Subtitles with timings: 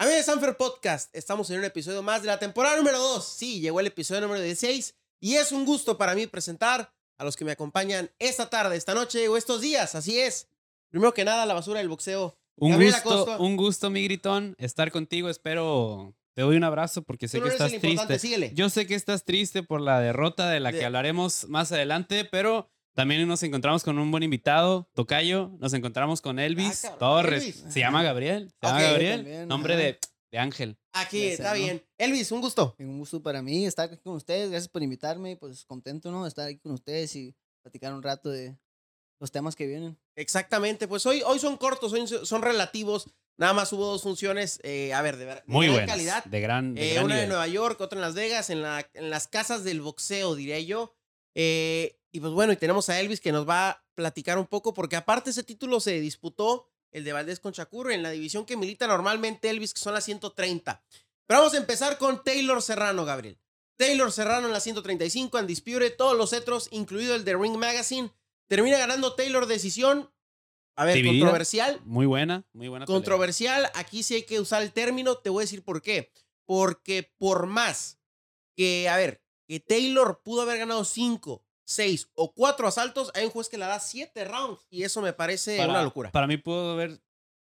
[0.00, 3.24] Amigos de Sanfer Podcast, estamos en un episodio más de la temporada número 2.
[3.26, 7.36] Sí, llegó el episodio número 16 y es un gusto para mí presentar a los
[7.36, 9.96] que me acompañan esta tarde, esta noche o estos días.
[9.96, 10.48] Así es.
[10.90, 12.38] Primero que nada, la basura del boxeo.
[12.56, 15.28] Un gusto, un gusto, mi gritón, estar contigo.
[15.28, 18.18] Espero te doy un abrazo porque sé no que estás triste.
[18.20, 18.52] síguele.
[18.54, 22.24] Yo sé que estás triste por la derrota de la De- que hablaremos más adelante,
[22.24, 25.52] pero también nos encontramos con un buen invitado, Tocayo.
[25.60, 27.42] Nos encontramos con Elvis Ah, Torres.
[27.42, 27.64] Elvis.
[27.72, 28.50] Se llama Gabriel.
[28.60, 29.16] Se llama Gabriel.
[29.20, 29.82] también, Nombre ajá.
[29.82, 29.98] de,
[30.32, 30.78] de Ángel.
[30.92, 31.58] Aquí, está ¿no?
[31.60, 31.84] bien.
[31.96, 32.74] Elvis, un gusto.
[32.78, 34.50] Un gusto para mí estar aquí con ustedes.
[34.50, 35.36] Gracias por invitarme.
[35.36, 36.24] Pues contento, ¿no?
[36.24, 38.58] De estar aquí con ustedes y platicar un rato de
[39.20, 39.96] los temas que vienen.
[40.16, 43.08] Exactamente, pues hoy, hoy son cortos, hoy son relativos.
[43.36, 45.86] Nada más hubo dos funciones, eh, a ver, de, de Muy buenas.
[45.88, 46.24] calidad.
[46.24, 47.28] De gran, de Eh, gran una de nivel.
[47.30, 50.94] Nueva York, otra en Las Vegas, en, la, en las casas del boxeo, diría yo.
[51.36, 54.72] Eh, y pues bueno, y tenemos a Elvis que nos va a platicar un poco,
[54.74, 58.56] porque aparte ese título se disputó, el de Valdés con Chacur, en la división que
[58.56, 60.82] milita normalmente Elvis, que son las 130.
[61.26, 63.38] Pero vamos a empezar con Taylor Serrano, Gabriel.
[63.76, 68.10] Taylor Serrano en la 135, Undisputed, todos los cetros, incluido el de Ring Magazine.
[68.48, 70.10] Termina ganando Taylor decisión.
[70.76, 71.24] A ver, Dividida.
[71.24, 71.80] controversial.
[71.84, 72.86] Muy buena, muy buena.
[72.86, 72.96] pelea.
[72.96, 76.10] Controversial, aquí sí hay que usar el término, te voy a decir por qué.
[76.46, 78.00] Porque por más
[78.56, 83.30] que, a ver, que Taylor pudo haber ganado 5, 6 o 4 asaltos, hay un
[83.30, 86.10] juez que le da 7 rounds y eso me parece Para- una locura.
[86.10, 86.98] Para mí pudo haber.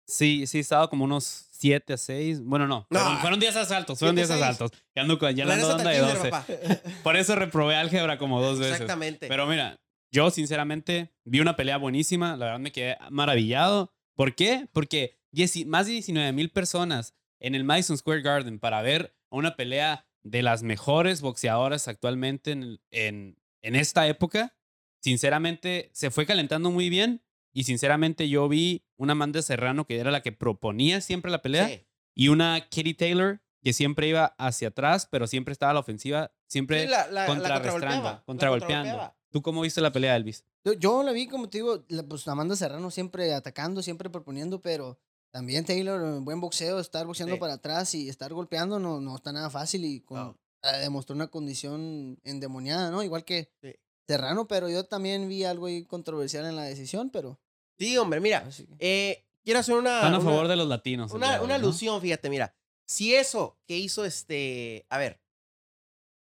[0.06, 2.40] Sí, sí, estaba como unos 7 a 6.
[2.42, 2.86] Bueno, no.
[2.88, 3.00] No.
[3.00, 3.98] Fueron, fueron 10 asaltos.
[3.98, 4.56] Fueron 10 7 a 6.
[4.56, 4.82] asaltos.
[4.94, 6.30] Ya ando, ya le ando de kinder, 12.
[6.30, 6.46] papá.
[7.02, 8.72] Por eso reprobé álgebra como dos veces.
[8.74, 9.28] Exactamente.
[9.28, 9.78] Pero mira,
[10.10, 12.36] yo sinceramente vi una pelea buenísima.
[12.36, 13.92] La verdad me quedé maravillado.
[14.14, 14.68] ¿Por qué?
[14.72, 15.18] Porque
[15.66, 20.42] más de 19 mil personas en el Madison Square Garden para ver una pelea de
[20.42, 22.52] las mejores boxeadoras actualmente
[22.90, 24.54] en, en esta época.
[25.00, 27.22] Sinceramente, se fue calentando muy bien.
[27.52, 31.68] Y sinceramente, yo vi una Amanda Serrano que era la que proponía siempre la pelea
[31.68, 31.86] Sí.
[32.14, 36.32] y una Katie Taylor que siempre iba hacia atrás, pero siempre estaba a la ofensiva,
[36.48, 39.14] siempre Sí, la- la- contrarrestando, contragolpeando.
[39.30, 40.44] ¿Tú cómo viste la pelea, Elvis?
[40.64, 44.60] Yo, yo la vi, como te digo, la- pues Amanda Serrano siempre atacando, siempre proponiendo,
[44.60, 44.98] pero
[45.32, 47.40] también Taylor, buen boxeo, estar boxeando Sí.
[47.40, 50.38] para atrás y estar golpeando no, no está nada fácil y con, No.
[50.64, 53.02] Eh, demostró una condición endemoniada, ¿no?
[53.02, 53.74] Igual que Sí.
[54.06, 57.40] Serrano, pero yo también vi algo ahí controversial en la decisión, pero...
[57.78, 58.46] Sí, hombre, mira,
[58.78, 59.96] eh, quiero hacer una...
[59.96, 61.10] Están a una- favor de los latinos.
[61.12, 62.54] Una, día una alusión, fíjate, mira.
[62.86, 64.84] Si eso que hizo este.
[64.90, 65.20] A ver.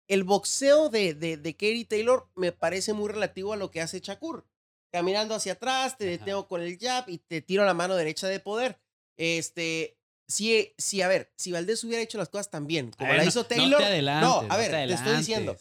[0.07, 3.99] El boxeo de, de, de Katie Taylor me parece muy relativo a lo que hace
[4.01, 4.47] Shakur.
[4.93, 6.11] Caminando hacia atrás, te Ajá.
[6.19, 8.79] detengo con el jab y te tiro la mano derecha de poder.
[9.17, 9.99] Este.
[10.27, 13.41] Si, si, a ver, si Valdés hubiera hecho las cosas tan bien como la hizo
[13.41, 13.79] no Taylor.
[13.79, 15.57] te adelantes, no, a no ver, te te estoy diciendo.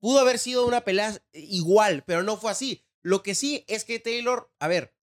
[0.00, 2.84] Pudo haber sido una pelea igual, pero no fue así.
[3.02, 4.94] Lo que sí es que Taylor, a ver,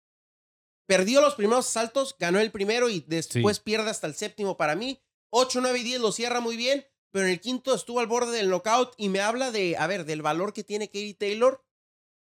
[0.87, 5.01] perdió los primeros saltos, ganó el primero y después pierde hasta el séptimo para mí.
[5.29, 8.35] 8, 9 y 10 lo cierra muy bien, pero en el quinto estuvo al borde
[8.35, 11.63] del knockout y me habla de, a ver, del valor que tiene Katie Taylor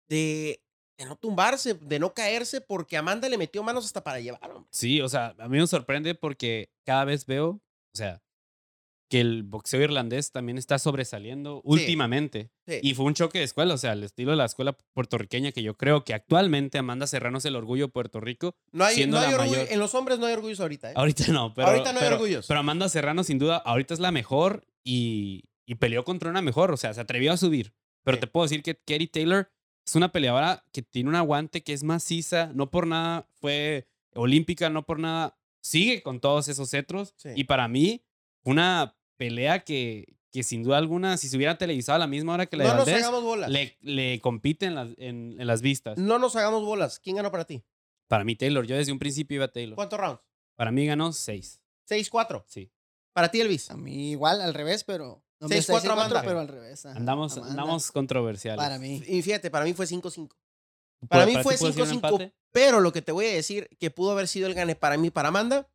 [0.09, 0.66] de,
[0.99, 4.51] de no tumbarse, de no caerse, porque Amanda le metió manos hasta para llevar.
[4.51, 4.69] hombre.
[4.71, 7.61] Sí, o sea, a mí me sorprende porque cada vez veo, o
[7.97, 8.23] sea,
[9.09, 12.51] que el boxeo irlandés también está sobresaliendo últimamente.
[12.67, 12.81] Sí.
[12.83, 15.63] Y fue un choque de escuela, o sea, el estilo de la escuela puertorriqueña que
[15.63, 18.57] yo creo que actualmente Amanda Serrano es el orgullo de Puerto Rico.
[18.73, 20.91] no hay, siendo no hay la orgullo- mayor- en los hombres no hay orgullos ahorita.
[20.91, 20.95] ¿eh?
[20.97, 21.69] Ahorita no, pero.
[21.69, 22.47] Ahorita no hay pero- orgullos.
[22.49, 26.73] Pero Amanda Serrano, sin duda, ahorita es la mejor y, y peleó contra una mejor.
[26.73, 27.75] O sea, se atrevió a subir.
[28.03, 28.21] Pero Sí.
[28.23, 29.53] te puedo decir que Katie Taylor
[29.87, 32.51] es una peleadora que tiene un aguante que es maciza.
[32.55, 37.15] No por nada fue olímpica, no por nada sigue con todos esos cetros.
[37.17, 37.31] Sí.
[37.37, 38.03] Y para mí,
[38.45, 42.47] una pelea que, que sin duda alguna, si se hubiera televisado a la misma hora
[42.47, 43.51] que la no de nos Valdés, hagamos bolas.
[43.51, 45.97] le, le compite en las, en, en las vistas.
[45.99, 46.99] No nos hagamos bolas.
[46.99, 47.63] ¿Quién ganó para ti?
[48.09, 48.67] Para mí, Taylor.
[48.67, 49.77] Yo desde un principio iba a Taylor.
[49.77, 50.21] ¿Cuántos rounds?
[50.57, 51.61] Para mí ganó seis.
[51.89, 52.43] 6-4.
[52.47, 52.71] Sí.
[53.17, 53.71] Para ti, Elvis.
[53.71, 55.25] A mí igual, al revés, pero...
[55.41, 56.29] No, Seis, empecé a cuatro, decir cuatro, Amanda.
[56.29, 56.85] pero al revés.
[56.85, 58.63] ajá, Andamos, Amanda, andamos controversiales.
[58.63, 59.03] Para mí.
[59.07, 60.29] Y fíjate, para mí fue 5-5.
[61.09, 62.35] Para mí ti fue puede ser un 5-5, empate?
[62.53, 65.09] pero lo que te voy a decir que pudo haber sido el gane para mí,
[65.11, 65.67] para Amanda,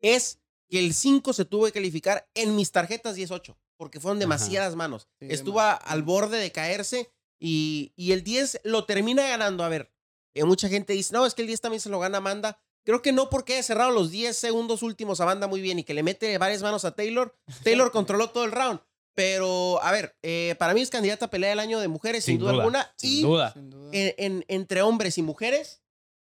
[0.00, 4.24] es que el 5 se tuvo que calificar en mis tarjetas 18, porque fueron Ajá.
[4.24, 5.06] demasiadas manos.
[5.20, 5.86] Sí, Estuvo demasiado.
[5.92, 7.08] al borde de caerse
[7.40, 9.62] y, y el 10 lo termina ganando.
[9.62, 9.92] A ver,
[10.34, 12.60] eh, mucha gente dice, no, es que el 10 también se lo gana Amanda.
[12.84, 15.84] Creo que no porque haya cerrado los 10 segundos últimos a Amanda muy bien y
[15.84, 17.36] que le mete varias manos a Taylor.
[17.64, 18.80] Taylor controló todo el round.
[19.14, 22.38] Pero, a ver, eh, para mí es candidata a pelea del año de mujeres, sin,
[22.38, 22.90] duda, alguna.
[22.96, 23.52] Sin y duda.
[23.52, 23.90] Sin duda.
[23.92, 25.82] en- en- entre hombres y mujeres,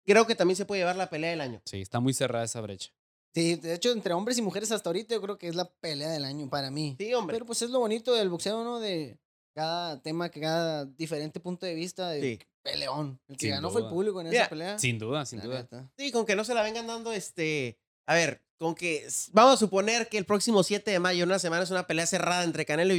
[0.05, 1.63] creo que también se puede llevar la pelea del año.
[1.65, 2.93] Sí, está muy cerrada esa brecha.
[3.35, 6.11] Sí, de hecho, entre hombres y mujeres hasta ahorita yo creo que es la pelea
[6.11, 6.97] del año para mí.
[6.99, 7.35] Sí, hombre.
[7.35, 8.79] Pero pues es lo bonito del boxeo, ¿no?
[8.79, 9.17] De
[9.55, 12.39] cada tema, que cada diferente punto de vista, de Sí.
[12.63, 13.21] Peleón.
[13.29, 14.79] El que Sin ganó fue el público en Mira, esa pelea.
[14.79, 15.59] Sin duda, sin la duda.
[15.63, 15.91] neta.
[15.97, 17.79] Sí, con que no se la vengan dando este.
[18.07, 21.39] A ver, con que vamos a suponer que el próximo 7 de mayo, en una
[21.39, 22.99] semana, es una pelea cerrada entre Canelo y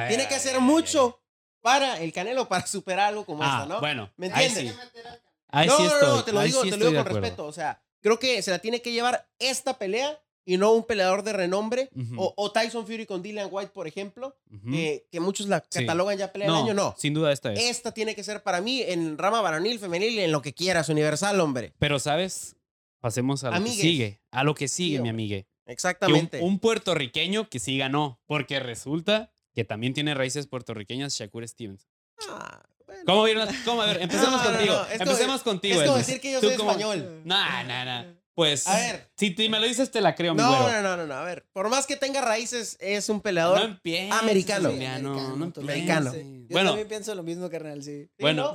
[0.00, 1.20] ver, Tiene que hacer mucho
[1.60, 3.80] para el Canelo para superar algo como Ah, esta, ¿no?
[3.80, 4.10] bueno.
[4.16, 4.74] ¿Me ahí entiendes?
[4.74, 5.02] sí.
[5.48, 6.08] Ahí no, sí no, estoy.
[6.08, 7.20] no, te lo ahí digo, sí te lo digo con acuerdo.
[7.20, 7.44] respeto.
[7.46, 11.22] O sea, creo que se la tiene que llevar esta pelea y no un peleador
[11.22, 11.88] de renombre.
[11.94, 14.70] Ujú, o, o Tyson Fury con Dillian White, por ejemplo, ujú.
[14.72, 15.80] que, que muchos la Sí.
[15.80, 16.74] catalogan ya pelea del año.
[16.74, 16.94] No.
[16.98, 17.60] Sin duda esta es.
[17.60, 21.38] Esta tiene que ser para mí en rama varonil, femenil, en lo que quieras, universal,
[21.40, 21.72] hombre.
[21.78, 22.56] Pero, ¿sabes?
[23.00, 23.76] Pasemos a lo Amigues.
[23.76, 24.20] que sigue.
[24.30, 25.44] A lo que sigue, Sí, mi amigue.
[25.64, 26.40] Que un, Exactamente.
[26.40, 28.20] un puertorriqueño que sí ganó.
[28.26, 31.88] Porque resulta que también tiene raíces puertorriqueñas, Shakur Stevens.
[32.28, 33.02] Ah, bueno.
[33.06, 33.48] ¿Cómo vieron?
[33.64, 33.82] ¿Cómo?
[33.82, 34.74] A ver, empecemos No, no, contigo.
[34.74, 35.80] no, es como- empecemos contigo.
[35.80, 37.22] es como decir que yo soy español.
[37.24, 38.04] Nah, nah, nah.
[38.34, 39.10] Pues, A ver.
[39.16, 40.82] si me lo dices, te la creo, mi No, güero.
[40.82, 41.14] no, no, no, no.
[41.14, 43.58] A ver, por más que tenga raíces, es un peleador.
[43.58, 44.68] No empieces, Americano.
[44.70, 45.52] Americano, no.
[45.60, 46.14] Americano.
[46.14, 48.08] Yo Bueno, también pienso lo mismo, carnal, sí.
[48.18, 48.54] bueno,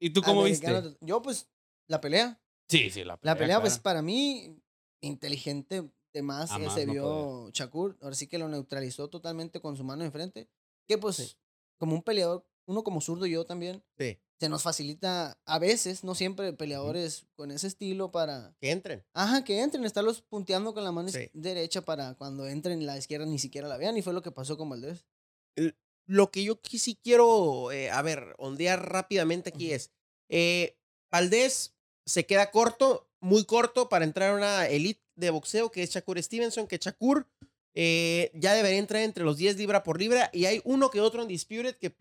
[0.00, 0.98] ¿y tú cómo americano viste?
[1.00, 1.48] Yo, pues,
[1.88, 2.40] la pelea.
[2.68, 3.34] Sí, sí, la pelea.
[3.34, 4.56] La pelea, pues, para mí,
[5.00, 7.98] inteligente de más A que más se no vio Shakur.
[8.00, 10.48] Ahora sí que lo neutralizó totalmente con su mano enfrente.
[10.88, 11.36] Que, pues,
[11.78, 16.14] como un peleador, uno como zurdo, yo también, Sí, se nos facilita a veces, no
[16.14, 18.54] siempre, peleadores con ese estilo para.
[18.60, 19.04] que entren.
[19.14, 21.30] Ajá, que entren, estarlos punteando con la mano Sí.
[21.32, 23.96] derecha para cuando entren la izquierda ni siquiera la vean.
[23.96, 25.06] Y fue lo que pasó con Valdés.
[26.08, 29.74] Lo que yo sí quiero, eh, a ver, ondear rápidamente aquí Ujú.
[29.74, 29.90] es,
[30.28, 30.76] eh,
[31.10, 31.74] Valdés
[32.04, 36.22] se queda corto, muy corto para entrar a una elite de boxeo que es Shakur
[36.22, 37.26] Stevenson, que Shakur
[37.74, 41.22] eh, ya debería entrar entre los 10 libra por libra y hay uno que otro
[41.22, 41.94] en Disputed que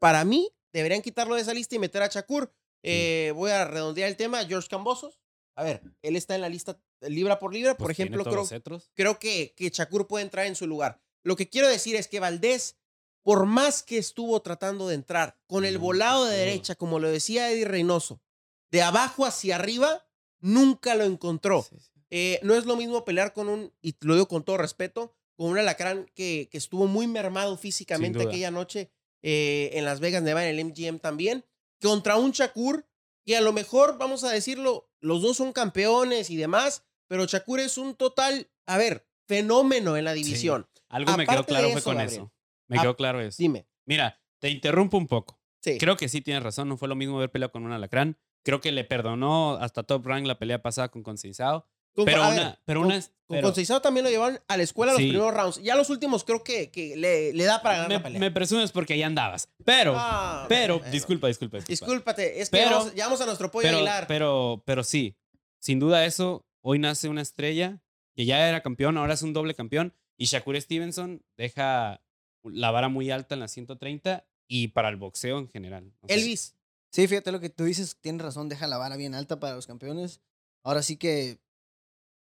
[0.00, 2.52] para mí deberían quitarlo de esa lista y meter a Shakur.
[2.82, 5.20] Eh, voy a redondear el tema, George Cambosos.
[5.56, 8.46] A ver, él está en la lista libra por libra, por Pues ejemplo, creo,
[8.94, 11.02] creo que, que Shakur puede entrar en su lugar.
[11.22, 12.78] Lo que quiero decir es que Valdés,
[13.22, 17.10] por más que estuvo tratando de entrar con el No, volado de derecha, como lo
[17.10, 18.22] decía Eddie Reynoso,
[18.70, 20.06] de abajo hacia arriba,
[20.38, 21.62] nunca lo encontró.
[21.68, 21.90] Sí, sí.
[22.10, 25.48] Eh, no es lo mismo pelear con un, y lo digo con todo respeto, con
[25.50, 28.90] un alacrán que, que estuvo muy mermado físicamente aquella noche
[29.22, 31.44] eh, en Las Vegas, Nevada, en el MGM también,
[31.80, 32.86] contra un Shakur
[33.24, 37.60] que a lo mejor, vamos a decirlo, los dos son campeones y demás, pero Shakur
[37.60, 40.68] es un total, a ver, fenómeno en la división.
[40.88, 42.14] Algo me quedó claro fue con Gabriel.
[42.14, 42.32] eso.
[42.68, 43.36] Me quedó claro eso.
[43.38, 43.66] Dime.
[43.84, 45.40] Mira, te interrumpo un poco.
[45.62, 45.78] Sí.
[45.78, 46.68] Creo que sí tienes razón.
[46.68, 48.18] No fue lo mismo haber peleado con un alacrán.
[48.42, 51.62] Creo que le perdonó hasta Top Rank la pelea pasada con Conceição.
[51.94, 53.10] Con- Pero una, ver, pero con- una, Con
[53.54, 55.08] pero también lo llevaron a la escuela los Sí.
[55.08, 55.62] primeros rounds.
[55.62, 58.20] Ya los últimos creo que, que le, le da para ganar la me, pelea.
[58.20, 59.48] me presumes porque ahí andabas.
[59.64, 60.92] Pero, Ah, pero, bueno.
[60.92, 61.70] disculpa, disculpa, disculpa.
[61.72, 64.06] Discúlpate, es que Pero- vamos, a nuestro pollo pero, Aguilar.
[64.06, 65.16] pero, pero sí,
[65.60, 67.82] sin duda eso, hoy nace una estrella
[68.16, 69.94] que ya era campeón, ahora es un doble campeón.
[70.16, 72.02] Y Shakur Stevenson deja
[72.44, 75.92] la vara muy alta en la 130 y para el boxeo en general.
[76.00, 76.56] O sea, Elvis,
[76.92, 79.68] Sí, fíjate lo que tú dices, tienes razón, deja la vara bien alta para los
[79.68, 80.20] campeones.
[80.64, 81.38] Ahora sí que,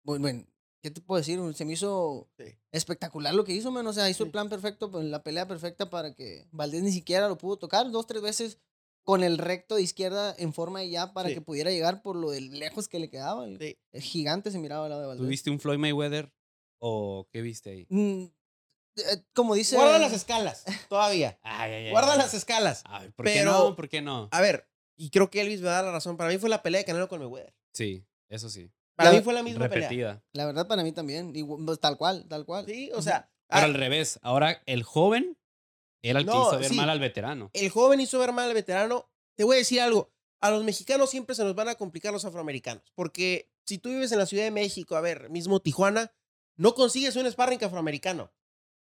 [0.03, 0.45] bueno, bueno,
[0.81, 1.39] ¿qué te puedo decir?
[1.55, 2.45] Se me hizo Sí.
[2.71, 3.85] espectacular lo que hizo, man.
[3.87, 7.27] O sea, hizo el plan perfecto, pues, la pelea perfecta para que Valdés ni siquiera
[7.27, 8.57] lo pudo tocar dos, tres veces
[9.03, 11.35] con el recto de izquierda en forma de ya para Sí.
[11.35, 13.45] que pudiera llegar por lo de lejos que le quedaba.
[13.45, 13.77] El, Sí.
[13.91, 15.25] el gigante se miraba al lado de Valdés.
[15.25, 16.31] ¿Tuviste un Floyd Mayweather
[16.79, 17.87] o qué viste ahí?
[17.89, 18.25] Mm,
[18.97, 19.75] eh, como dice...
[19.75, 21.39] guarda las escalas todavía.
[21.43, 22.83] Ay, ay, ay, Guarda las escalas.
[22.85, 23.75] A ver, ¿por qué Pero- no?
[23.75, 24.29] ¿Por qué no?
[24.31, 26.15] A ver, y creo que Elvis me da la razón.
[26.17, 27.55] Para mí fue la pelea de Canelo con Mayweather.
[27.73, 28.69] Sí, eso sí.
[29.01, 30.23] Para La- mí fue la misma pelea.
[30.33, 31.33] La verdad para mí también,
[31.65, 32.65] pues, tal cual, tal cual.
[32.65, 35.37] Sí, o sea, Pero ah, al revés, ahora el joven
[36.03, 36.75] era el que hizo ver sí.
[36.75, 37.49] mal al veterano.
[37.53, 39.09] el joven hizo ver mal al veterano.
[39.35, 40.11] Te voy a decir algo.
[40.41, 42.91] A los mexicanos siempre se nos van a complicar los afroamericanos.
[42.95, 46.11] Porque si tú vives en la Ciudad de México, a ver, mismo Tijuana,
[46.57, 48.31] no consigues un sparring afroamericano.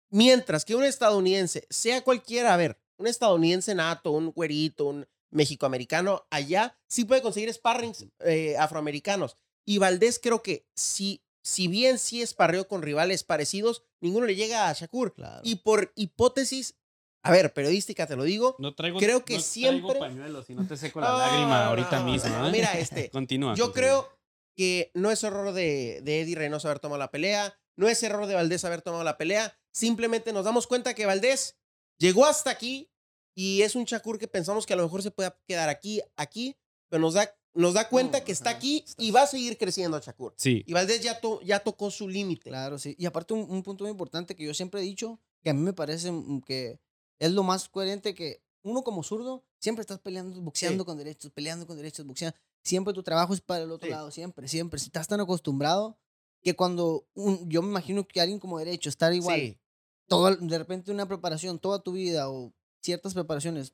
[0.10, 6.26] Mientras que un estadounidense, sea cualquiera, a ver, un estadounidense nato, un güerito, un mexicoamericano,
[6.30, 9.38] allá sí puede conseguir sparrings eh, afroamericanos.
[9.66, 14.70] Y Valdés creo que si, si bien sí esparreó con rivales parecidos, ninguno le llega
[14.70, 15.14] a Shakur.
[15.14, 15.42] Claro.
[15.44, 16.76] Y por hipótesis,
[17.24, 20.54] a ver, periodística te lo digo, No traigo, Creo que no siempre- Traigo pañuelos y
[20.54, 22.30] no te seco la lágrima no, ahorita no, mismo.
[22.30, 22.52] no, ¿eh?
[22.52, 23.56] Mira, este, Continúa.
[23.56, 23.74] yo continúa.
[23.74, 24.20] creo
[24.56, 28.26] que no es error de, de Eddie Reynoso haber tomado la pelea, no es error
[28.28, 31.58] de Valdés haber tomado la pelea, simplemente nos damos cuenta que Valdés
[32.00, 32.90] llegó hasta aquí
[33.36, 36.56] y es un Shakur que pensamos que a lo mejor se puede quedar aquí, aquí,
[36.90, 39.28] pero nos da, nos da cuenta No, que está ajá, aquí está- y va a
[39.28, 40.34] seguir creciendo Shakur.
[40.38, 40.64] Sí.
[40.68, 42.50] Y Valdés ya, to- ya tocó su límite.
[42.50, 42.96] Claro, sí.
[43.00, 45.62] Y aparte un, un punto muy importante que yo siempre he dicho, que a mí
[45.62, 46.80] me parece mm, que
[47.20, 51.66] es lo más coherente que uno como zurdo siempre estás peleando, boxeando con derechos, peleando
[51.66, 52.38] con derechos, boxeando.
[52.64, 53.92] Siempre tu trabajo es para el otro Sí.
[53.92, 54.80] lado, siempre, siempre.
[54.80, 55.98] Si estás tan acostumbrado
[56.42, 59.60] que cuando un, yo me imagino que alguien como derecho estar igual, Sí,
[60.08, 63.74] todo, de repente una preparación toda tu vida o ciertas preparaciones,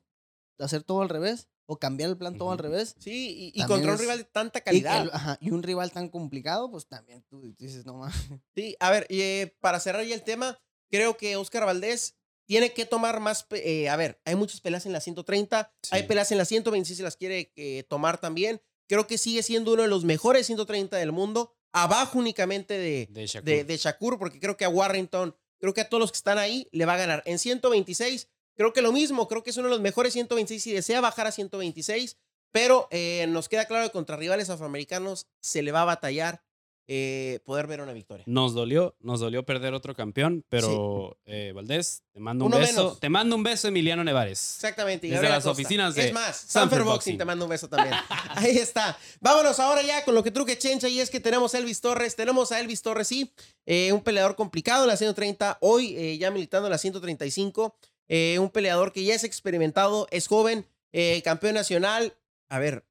[0.58, 2.62] hacer todo al revés, o cambiar el plan todo al Ujú.
[2.64, 2.94] revés.
[2.98, 5.02] Sí, y, y contra un rival de tanta Y, calidad.
[5.02, 8.14] el- ajá, y un rival tan complicado, pues también tú dices, no más.
[8.54, 10.58] Sí, a ver, y, eh, para cerrar ya el tema,
[10.90, 12.16] creo que Oscar Valdés
[12.46, 13.46] tiene que tomar más.
[13.50, 16.06] eh, a ver, hay muchas peleas en la 130, hay Sí.
[16.08, 18.60] peleas en la 126 y las quiere eh, tomar también.
[18.88, 23.26] Creo que sigue siendo uno de los mejores 130 del mundo, abajo únicamente de, De
[23.26, 23.44] Shakur.
[23.48, 26.36] de, de Shakur, porque creo que a Warrington, creo que a todos los que están
[26.36, 27.22] ahí le va a ganar.
[27.24, 28.28] En 126,
[28.62, 31.26] creo que lo mismo, creo que es uno de los mejores 126 y desea bajar
[31.26, 32.16] a 126,
[32.52, 36.42] pero eh, nos queda claro que contra rivales afroamericanos se le va a batallar
[36.88, 38.24] eh, poder ver una victoria.
[38.26, 42.72] Nos dolió, nos dolió perder otro campeón, pero eh, Valdés, te mando un Uno beso.
[42.82, 43.00] menos.
[43.00, 44.56] Te mando un beso, Emiliano Nevares.
[44.56, 45.06] Exactamente.
[45.06, 45.50] y Desde las Costa.
[45.52, 47.18] oficinas de Es más, Sanford Boxing Boxing.
[47.18, 47.94] te mando un beso también.
[48.34, 48.98] Ahí está.
[49.20, 52.16] Vámonos ahora ya con lo que truque chencha y es que tenemos a Elvis Torres.
[52.16, 53.32] Tenemos a Elvis Torres, sí.
[53.64, 55.58] eh, un peleador complicado en la 130.
[55.60, 57.76] Hoy ya militando en la 135.
[58.14, 62.14] Eh, un peleador que ya es experimentado, es joven, eh, campeón nacional.
[62.50, 62.84] A ver,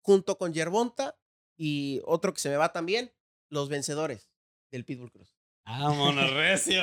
[0.00, 1.16] junto con Yerbonta
[1.56, 3.12] y otro que se me va también,
[3.48, 4.28] los vencedores
[4.72, 5.38] del Pitbull Cruz.
[5.64, 6.82] Vámonos, recio.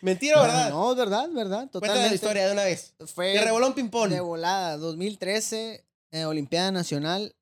[0.00, 0.70] Mentira, ¿verdad?
[0.70, 1.58] No, es verdad, verdad.
[1.70, 2.08] Cuéntame Totalmente.
[2.08, 2.94] la historia de una vez.
[3.04, 4.08] Fue Te revoló un ping-pong.
[4.08, 4.78] de volada.
[4.78, 7.36] 2013, eh, Olimpiada Nacional.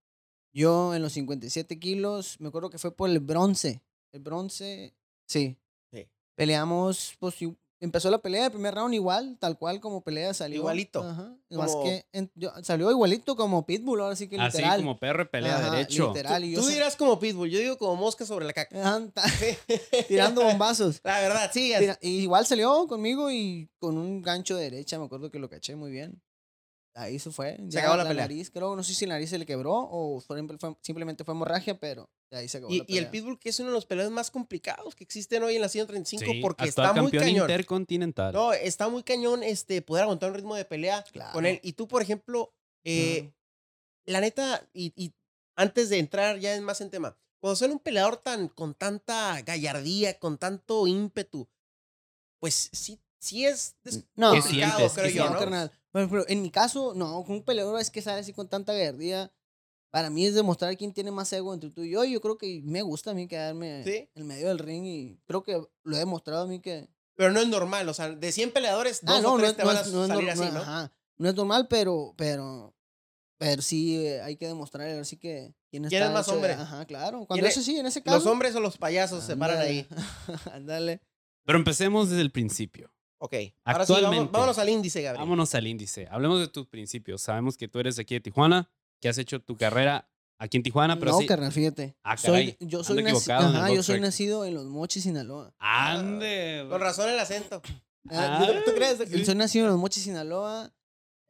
[0.53, 3.81] Yo en los 57 kilos, me acuerdo que fue por el bronce.
[4.11, 4.93] El bronce,
[5.25, 5.57] sí.
[5.93, 6.09] Sí.
[6.35, 7.37] Peleamos, pues
[7.85, 10.57] empezó la pelea, el primer round igual, tal cual como pelea salió.
[10.59, 11.03] Igualito.
[11.03, 11.35] Ajá.
[11.51, 14.81] Más que en- yo- salió igualito como Pitbull, ahora sí que Así literal.
[14.81, 16.09] como perro pelea Ajá, derecho.
[16.09, 18.75] Literal, y yo Tú dirás como Pitbull, yo digo como mosca sobre la caca.
[20.09, 21.01] Tirando bombazos.
[21.05, 21.73] La verdad, sí.
[21.79, 25.77] Tira- igual salió conmigo y con un gancho de derecha, me acuerdo que lo caché
[25.77, 26.21] muy bien.
[26.97, 27.57] Ahí se fue.
[27.63, 28.23] ya acabó la pelea.
[28.25, 31.35] nariz, creo, no sé si la nariz se le quebró o fue- fue- simplemente fue
[31.35, 33.11] hemorragia, pero ahí se acabó Y, la y el.
[33.11, 36.31] Pitbull, que es uno de los peleadores más complicados que existen hoy en la 135,
[36.33, 37.43] Sí, porque está muy cañón.
[37.51, 38.33] intercontinental.
[38.33, 41.59] No, está muy cañón este, poder aguantar un ritmo de pelea con él.
[41.65, 43.33] Y tú, por ejemplo, eh,
[44.07, 45.13] la neta, y, y
[45.57, 49.41] antes de entrar ya en más en tema, cuando son un peleador tan, con tanta
[49.43, 51.49] gallardía, con tanto ímpetu,
[52.41, 54.93] pues sí, sí es des- No, ¿Qué complicado, sientes?
[54.95, 55.39] creo ¿Qué yo, no, ¿no?
[55.41, 55.73] carnal.
[55.95, 58.73] Pero, pero en mi caso, no, con un peleador es que sale así con tanta
[58.75, 59.33] gallardía.
[59.91, 62.05] Para mí es demostrar quién tiene más ego entre tú y yo.
[62.05, 64.11] Yo creo que me gusta a mí quedarme Sí.
[64.17, 67.39] en medio del ring y creo que lo he demostrado a mí que, Pero no
[67.41, 69.63] es normal, o sea, de 100 peleadores, dos Ah, no, o no tres es, te
[69.63, 70.61] no van a es- no es salir así, no- ¿no?
[70.63, 70.93] ajá.
[71.17, 72.75] No es normal, pero, pero,
[73.39, 76.55] pero sí eh, hay que demostrar así que quién, ¿Quién es más hecho hombre?
[76.55, 77.19] Ajá, claro.
[77.19, 78.17] ¿Quién Cuando es- eso sí, en ese caso.
[78.17, 79.87] Los hombres o los payasos se paran ahí.
[80.53, 81.01] Ándale.
[81.45, 82.91] Pero empecemos desde el principio.
[83.19, 83.35] Ok.
[83.65, 84.33] Ahora sí, vamos, Actualmente.
[84.33, 85.21] vámonos al índice, Gabriel.
[85.21, 86.07] Vámonos al índice.
[86.11, 87.23] Hablemos de tus principios.
[87.23, 90.63] Sabemos que tú eres de aquí de Tijuana, que has hecho tu carrera aquí en
[90.63, 91.27] Tijuana, pero no, sí.
[91.27, 91.97] carnal, fíjate.
[92.03, 95.55] Ah, Soy- yo soy, naci- ajá, yo soy nacido en Los Mochis, Sinaloa.
[95.59, 96.67] Ande.
[96.69, 97.63] Con razón el acento.
[98.11, 98.99] Ah, Ah, ¿tú, crees?
[99.09, 99.25] sí.
[99.25, 100.75] Soy nacido en Los Mochis, Sinaloa.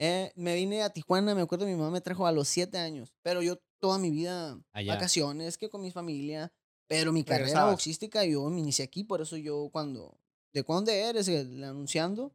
[0.01, 3.15] Eh, me vine a Tijuana, me acuerdo, mi mamá me trajo a los siete años.
[3.23, 4.95] Pero yo toda mi vida, Allá.
[4.95, 6.53] vacaciones, que con mi familia.
[6.89, 10.19] Pero mi carrera boxística yo me inicié aquí, por eso yo cuando,
[10.55, 11.29] ¿de cuándo eres?
[11.29, 12.33] El anunciando.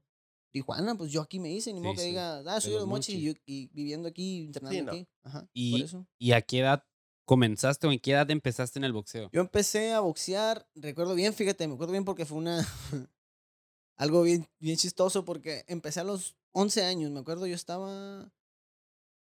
[0.52, 2.80] Tijuana, pues yo aquí me hice, ni modo Sí, que sí, diga, ah, soy de
[2.80, 4.92] Los mochis y, yo, y viviendo aquí, internando no.
[4.92, 5.08] aquí.
[5.24, 6.08] Ajá, por Y, eso.
[6.18, 6.84] ¿Y a qué edad
[7.26, 9.30] comenzaste o en qué edad empezaste en el boxeo?
[9.32, 12.66] Yo empecé a boxear, recuerdo bien, fíjate, me acuerdo bien porque fue una.
[13.98, 18.34] algo bien, bien chistoso porque empecé a los 11 años, me acuerdo, yo estaba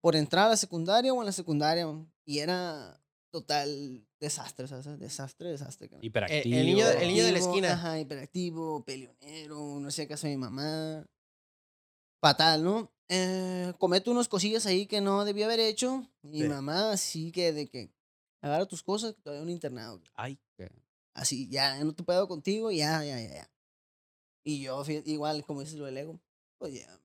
[0.00, 1.86] por entrar a la secundaria o en la secundaria
[2.24, 4.98] y era total desastre, ¿sabes?
[4.98, 5.90] Desastre, desastre.
[6.02, 6.56] Hiperactivo.
[6.56, 7.72] el niño- el niño de la esquina.
[7.72, 11.06] Ajá, hiperactivo, peleonero, no hacía caso a mi mamá.
[12.20, 12.92] Fatal, ¿no?
[13.08, 16.06] Eh, cometo unas cosillas ahí que no debía haber hecho.
[16.22, 16.42] Y Sí.
[16.42, 17.90] mi mamá así que de que
[18.42, 20.02] agarra tus cosas, que todavía un internado.
[20.14, 20.70] Ay, qué-
[21.14, 23.50] Así, ya, no te puedo contigo, ya, ya, ya, ya.
[24.44, 26.20] Y yo, igual, como dices lo del ego,
[26.58, 27.00] pues ya.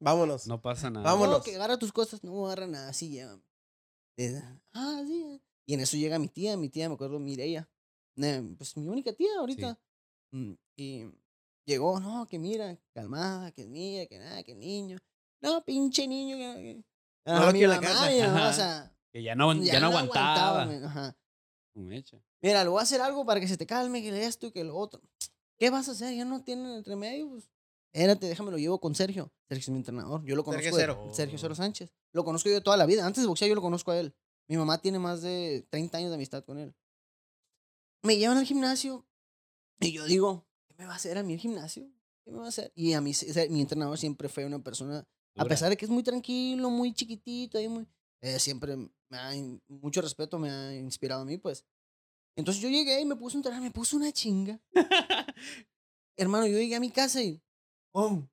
[0.00, 0.46] Vámonos.
[0.46, 1.04] no pasa nada.
[1.04, 1.38] Vámonos.
[1.38, 3.42] No, que agarra tus cosas, no agarra nada, así llévame.
[4.72, 5.42] Ah, sí.
[5.66, 7.68] Y en eso llega mi tía, mi tía, me acuerdo, Mireia.
[8.58, 9.78] Pues mi única tía ahorita.
[10.32, 11.04] Mm, Y
[11.66, 14.98] llegó, no, que mira, calmada, que mía, que nada, que niño.
[15.40, 16.36] No, pinche niño.
[16.36, 16.84] Que, que-
[17.26, 18.10] No lo Ah, mi quiero en la mamá, casa.
[18.10, 18.52] mi mamá, o Ajá.
[18.52, 20.62] sea, Que ya no, ya no aguantaba.
[20.64, 21.16] ajá.
[21.76, 24.62] Mira, le voy a hacer algo para que se te calme, que esto y que
[24.64, 25.00] lo otro.
[25.58, 26.14] ¿Qué vas a hacer?
[26.14, 27.30] Ya no tienen entre medio.
[27.30, 27.48] Pues.
[27.94, 29.32] Espérate, déjame lo llevo con Sergio.
[29.48, 30.24] Sergio es mi entrenador.
[30.24, 30.76] Yo lo Sergio conozco.
[30.76, 31.08] de- Cero.
[31.14, 31.90] Sergio Cero Sánchez.
[32.12, 33.06] Lo conozco yo de toda la vida.
[33.06, 34.14] Antes de boxear, yo lo conozco a él.
[34.48, 36.74] Mi mamá tiene más de 30 años de amistad con él.
[38.02, 39.06] Me llevan al gimnasio
[39.80, 41.88] y yo digo, ¿qué me va a hacer a mí el gimnasio?
[42.24, 42.72] ¿Qué me va a hacer?
[42.74, 44.98] Y a mí, o sea, mi entrenador siempre fue una persona
[45.36, 45.48] a Dura.
[45.48, 47.86] pesar de que es muy tranquilo, muy chiquitito, y muy,
[48.22, 49.30] eh, siempre me ha,
[49.68, 51.64] mucho respeto me ha inspirado a mí, pues.
[52.36, 54.60] Entonces yo llegué y me puse a entrenar, me puse una chinga.
[56.16, 57.40] Hermano, yo llegué a mi casa y
[57.94, 58.26] ¡pum!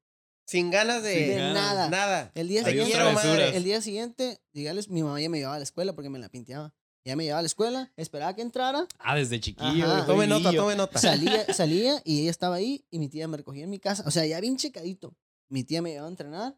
[0.47, 1.89] Sin ganas de, nada.
[1.89, 2.31] nada.
[2.35, 5.93] El día siguiente, el día siguiente, dígales, mi mamá ya me llevaba a la escuela
[5.93, 6.73] porque me la pinteaba.
[7.05, 10.05] Ya me llevaba a la escuela, esperaba que entrara, Ah, desde chiquillo.
[10.05, 10.99] Tome nota, tome nota.
[10.99, 14.03] salía, salía y ella estaba ahí y mi tía me recogía en mi casa.
[14.05, 15.15] O sea, ya bien checadito.
[15.49, 16.57] Mi tía me llevaba a entrenar.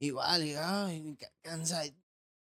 [0.00, 1.82] Igual, ay, ca- cansa.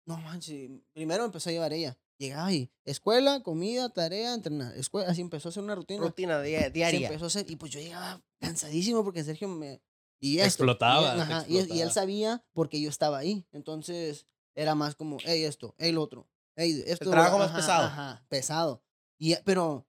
[0.07, 0.71] No manches.
[0.93, 1.97] Primero empezó a llevar ella.
[2.19, 4.77] Llegaba y escuela, comida, tarea, entrenar.
[4.77, 6.01] Escuela, así empezó a hacer una rutina.
[6.01, 7.09] Rutina di- diaria.
[7.09, 7.51] empezó a hacer.
[7.51, 9.83] Y pues yo llegaba cansadísimo porque Sergio me.
[10.21, 11.91] Y esto, Explotaba, y, ajá, y- y él explotaba.
[11.93, 13.47] sabía porque yo estaba ahí.
[13.53, 16.29] Entonces era más como, hey, esto, hey, lo otro.
[16.57, 17.85] Hey, esto, trabajo más ajá, pesado.
[17.87, 18.85] Ajá, pesado.
[19.19, 19.87] Y, pero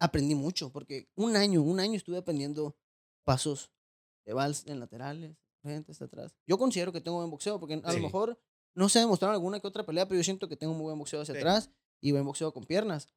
[0.00, 2.76] aprendí mucho porque un año, un año estuve aprendiendo
[3.24, 3.70] pasos
[4.24, 6.34] de vals en laterales, frente, hasta atrás.
[6.46, 7.98] Yo considero que tengo buen boxeo porque a Sí.
[7.98, 8.40] lo mejor
[8.74, 11.20] no se demostraron alguna que otra pelea, pero yo siento que tengo muy buen boxeo
[11.20, 11.40] hacia Sí.
[11.40, 11.70] atrás
[12.00, 13.08] y buen boxeo con piernas.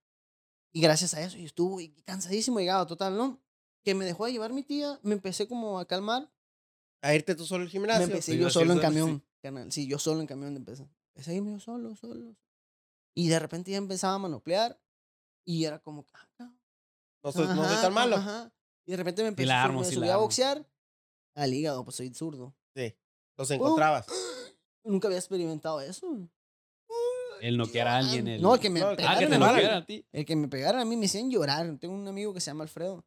[0.74, 3.40] Y gracias a eso yo estuve cansadísimo, llegado total, ¿no?
[3.84, 6.32] Que me dejó de llevar mi tía, me empecé como a calmar,
[7.04, 8.04] A irte tú solo al me gimnasio.
[8.06, 8.82] empecé Sí, yo solo en sí.
[8.82, 9.72] camión, carnal.
[9.72, 10.88] Sí, yo solo en camión empecé.
[11.14, 12.36] Empecé a irme yo solo, solo.
[13.16, 14.80] Y de repente ya empezaba a manoplear
[15.44, 16.54] y era como, ah.
[17.24, 18.16] No soy, no soy Ajá, tan malo.
[18.16, 18.54] ajá.
[18.86, 20.66] Y de repente me empecé armo, me subí a boxear
[21.36, 22.56] al hígado, pues soy zurdo.
[22.76, 22.96] Sí.
[23.38, 24.06] Los encontrabas.
[24.84, 26.08] Nunca había experimentado eso.
[27.42, 28.28] El noquear a alguien.
[28.28, 28.42] El...
[28.42, 29.46] No, el que me No, Ah, pegaran que a te mí.
[29.46, 30.06] noquearan a ti.
[30.12, 31.78] El que me pegaran a mí me hacían llorar.
[31.80, 33.04] Tengo un amigo que se llama Alfredo.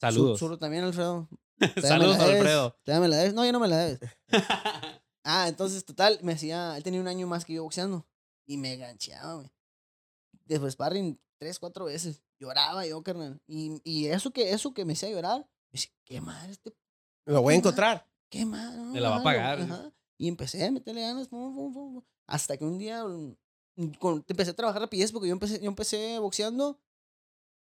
[0.00, 0.38] Saludos.
[0.38, 1.28] Su- Zurdo también, Alfredo.
[1.82, 2.76] Saludos, Alfredo.
[2.84, 3.34] todavía me la debes.
[3.34, 4.00] No, ya no me la debes.
[5.30, 6.74] Ah, entonces, total, me hacía.
[6.78, 8.06] Él tenía un año más que yo boxeando.
[8.46, 9.50] Y me gancheaba, güey.
[10.46, 12.22] Después sparring tres, cuatro veces.
[12.40, 13.38] Lloraba yo, carnal.
[13.46, 16.74] Y, y eso que eso que me hacía llorar, me decía, qué madre este.
[17.26, 18.06] Lo voy a encontrar.
[18.30, 18.78] Qué madre.
[18.80, 19.60] Me la va a pagar.
[19.60, 19.92] Ajá.
[20.18, 21.28] Y empecé a meterle ganas.
[22.26, 23.36] hasta que un día mm,
[23.98, 26.80] con- empecé a trabajar rapidez porque yo empecé, yo empecé boxeando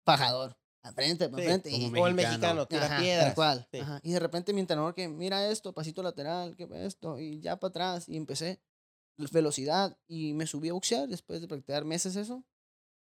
[0.06, 0.56] fajador.
[0.82, 2.66] A frente, para Sí, como y- el mexicano.
[2.66, 3.26] tira Ajá, piedras.
[3.28, 3.68] Tal cual.
[3.73, 3.78] Sí.
[4.02, 7.70] Y de repente mi entrenador que mira esto, pasito lateral, que esto, y ya para
[7.70, 8.06] atrás.
[8.08, 8.61] Y empecé
[9.32, 12.44] velocidad y me subí a boxear después de practicar meses eso.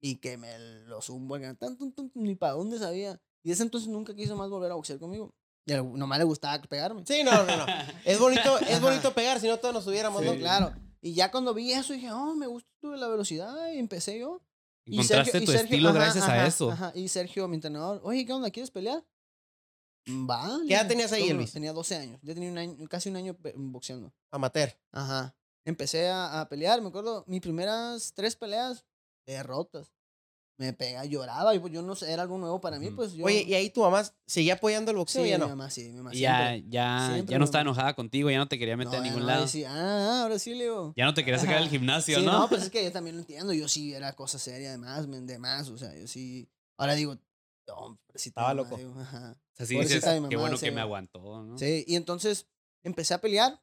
[0.02, 3.22] Y que me lo zumbo, tan, tan, tan, ni para dónde sabía.
[3.44, 5.36] Y desde entonces nunca quiso más volver a boxear conmigo.
[5.66, 7.04] Y nomás le gustaba pegarme.
[7.06, 7.66] Sí, no, no, no.
[8.06, 10.22] Es bonito, es bonito pegar, si no todos nos hubiéramos.
[10.22, 10.36] Sí, ¿no?
[10.36, 10.74] claro.
[11.02, 14.42] Y ya cuando vi eso dije, oh, me gustó la velocidad y empecé yo.
[14.86, 16.72] Y Sergio- y tu Sergio- estilo ajá, gracias ajá, a eso.
[16.72, 16.92] Ajá.
[16.96, 18.52] Y Sergio, mi entrenador, oye, ¿qué onda?
[18.52, 19.04] ¿Quieres pelear?
[20.10, 20.58] Va.
[20.58, 21.30] le ¿Qué edad tenías ahí.
[21.30, 21.54] Elvis?
[21.54, 22.20] Tenía 12 años.
[22.24, 24.14] Ya tenía un año, casi un año boxeando.
[24.32, 24.78] Amateur.
[24.92, 25.34] Ajá.
[25.66, 28.86] Empecé a, a pelear, me acuerdo, mis primeras tres peleas,
[29.26, 29.94] derrotas.
[30.58, 33.26] Me pegaba, lloraba, y pues yo no sé, era algo nuevo para mí, pues yo...
[33.26, 35.50] Oye, ¿y ahí tu mamá seguía apoyando el sí, boxeo o ya mi no?
[35.50, 36.70] mamá, sí, mi mamá ya, siempre.
[36.70, 39.22] ya, siempre ya no estaba enojada contigo, ya no te quería meter No, a ningún
[39.22, 39.42] no, lado.
[39.42, 40.94] decía, ah, ahora sí, Leo.
[40.96, 42.34] Ya no te quería sacar del gimnasio, Sí, ¿no?
[42.42, 43.52] no, pues es que yo también lo entiendo.
[43.52, 45.70] Yo sí era cosa seria, además, de más.
[45.70, 46.48] O sea, yo sí.
[46.78, 47.16] Ahora digo,
[47.68, 48.78] no, Estaba mi mamá", loco.
[48.78, 49.32] digo, ajá.
[49.32, 51.58] O sea, sí dices, mi mamá, qué bueno en que me aguantó, ¿no?
[51.58, 52.48] Sí, y entonces
[52.84, 53.60] empecé a pelear.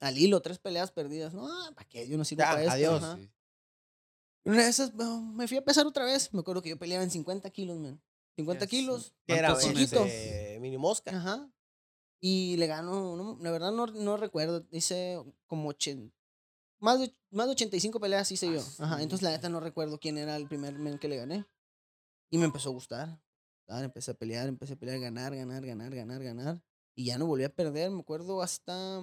[0.00, 1.32] Al hilo, tres peleas perdidas.
[1.32, 2.06] No, ¿para qué?
[2.06, 2.72] Yo no sirvo Ya, para esto.
[2.74, 3.18] adiós.
[3.18, 3.30] Sí.
[4.46, 6.32] Una de esas, me fui a pesar otra vez.
[6.32, 8.00] Me acuerdo que yo peleaba en 50 kilos, man.
[8.36, 8.70] 50 Yes.
[8.70, 9.14] kilos.
[9.26, 9.48] ¿Qué era?
[9.48, 10.04] ¿Cuántos son Chiquito.
[10.04, 11.10] Este, mini mosca.
[11.16, 11.50] Ajá.
[12.20, 16.14] Y le gano, no, la verdad no, no recuerdo, hice como 80,
[16.78, 18.60] más de, más de 85 peleas hice yo.
[18.78, 21.44] Ajá, entonces la neta no recuerdo quién era el primer men que le gané.
[22.30, 23.20] Y me empezó a gustar.
[23.68, 26.62] Ah, empecé a pelear, empecé a pelear, ganar, ganar, ganar, ganar, ganar.
[26.94, 29.00] Y ya no volví a perder, me acuerdo hasta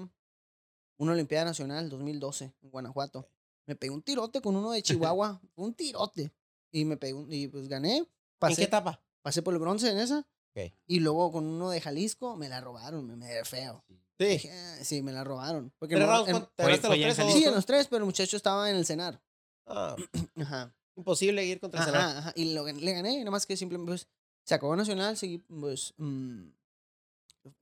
[0.98, 3.30] una Olimpiada Nacional 2012 en Guanajuato.
[3.66, 4.82] Me pegué un tirote con uno de
[5.14, 6.32] Chihuahua, un tirote.
[6.72, 7.98] Y me pegué un- y pues gané.
[7.98, 8.08] ¿En
[8.40, 9.02] Pasé, qué etapa?
[9.22, 10.20] pasé por el bronce en esa.
[10.56, 10.74] Ok.
[10.88, 13.84] Y luego con uno de Jalisco me la robaron, me, me feo.
[14.20, 14.26] Sí.
[14.26, 15.72] Dije, "Ah, sí, me la robaron.
[15.80, 16.30] Porque ¿Tres rounds?
[16.30, 16.46] en-.
[16.56, 18.86] ¿Te ganaste los en tres sí, en los tres, pero el muchacho estaba en el
[18.86, 19.22] cenar.
[19.66, 19.96] Ah,
[20.36, 20.76] Ajá.
[20.96, 22.34] imposible ir contra el ajá.
[22.36, 24.08] Y lo, le gané, nada más que simplemente pues,
[24.46, 26.50] se acabó Nacional, seguí, pues, mm,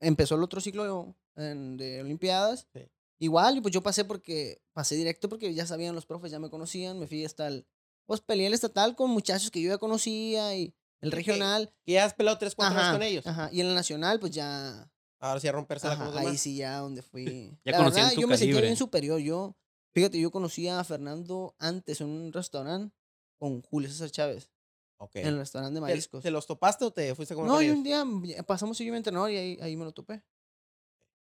[0.00, 2.66] empezó el otro ciclo en- de Olimpiadas.
[2.72, 2.80] Sí.
[3.22, 6.50] Igual, y pues yo pasé porque, pasé directo porque ya sabían los profes, ya me
[6.50, 7.68] conocían, me fui hasta el,
[8.04, 11.72] pues peleé el estatal con muchachos que yo ya conocía y el regional.
[11.86, 13.24] Que ya has pelado tres, cuatro Ajá, con ellos.
[13.24, 13.48] Ajá.
[13.52, 16.40] Y en el nacional, pues ya Ahora sí a romperse Ajá, con los ahí demás.
[16.40, 17.24] sí ya donde fui.
[17.64, 19.20] Ya La conocían verdad, tu yo me sentía bien superior.
[19.20, 19.54] Yo,
[19.94, 22.92] fíjate, yo conocí a Fernando antes en un restaurante
[23.38, 24.50] con Julio César Chávez,
[24.96, 25.14] Ok.
[25.14, 26.24] en el restaurante de ¿Te, mariscos.
[26.24, 28.04] te los topaste o te fuiste con No, y un día
[28.44, 30.24] pasamos yo y mi entrenador y ahí, ahí me lo topé.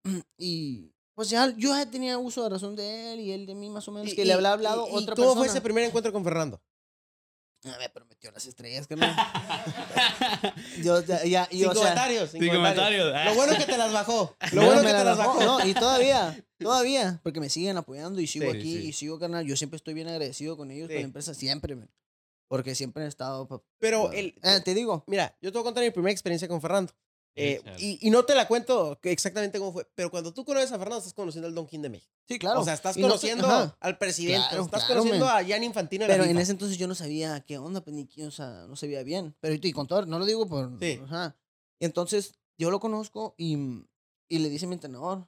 [0.39, 3.69] Y pues ya yo ya tenía uso de razón de él y él de mí
[3.69, 5.35] más o menos, que le había hablado y, otra ¿Cómo persona.
[5.35, 6.63] fue ese primer encuentro con Fernando?
[7.67, 9.07] Ah, me prometió las estrellas, que no.
[10.83, 12.31] yo, ya, ya, y, sin o sea, comentarios.
[12.31, 13.03] Sin Sin comentarios.
[13.09, 13.25] comentarios.
[13.27, 14.35] Lo bueno que te las bajó.
[14.53, 15.43] Lo No, bueno me que la te las bajó.
[15.45, 18.89] No, y todavía, todavía, porque me siguen apoyando y sigo Sí, aquí sí.
[18.89, 19.45] y sigo, carnal.
[19.45, 21.01] Yo siempre estoy bien agradecido con ellos, con Sí.
[21.03, 21.91] la empresa, siempre, man.
[22.49, 23.47] Porque siempre han estado.
[23.79, 25.05] Pero el, Eh, te digo.
[25.07, 26.95] mira, yo te voy a contar mi primera experiencia con Fernando.
[27.37, 30.79] Eh, y, y no te la cuento exactamente cómo fue, pero cuando tú conoces a
[30.79, 32.13] Fernando, estás conociendo al Don King de México.
[32.27, 32.61] Sí, claro.
[32.61, 35.35] O sea, estás no conociendo al presidente, Claro, estás claro, conociendo men.
[35.35, 38.31] a Gianni Infantino Pero en ese entonces yo no sabía qué onda, pues ni o
[38.31, 39.35] sea, no sabía bien.
[39.41, 40.79] Pero y con todo, no lo digo por.
[40.81, 41.01] Sí.
[41.05, 41.37] Ajá.
[41.81, 43.57] Entonces yo lo conozco y,
[44.29, 45.27] y le dice a mi entrenador.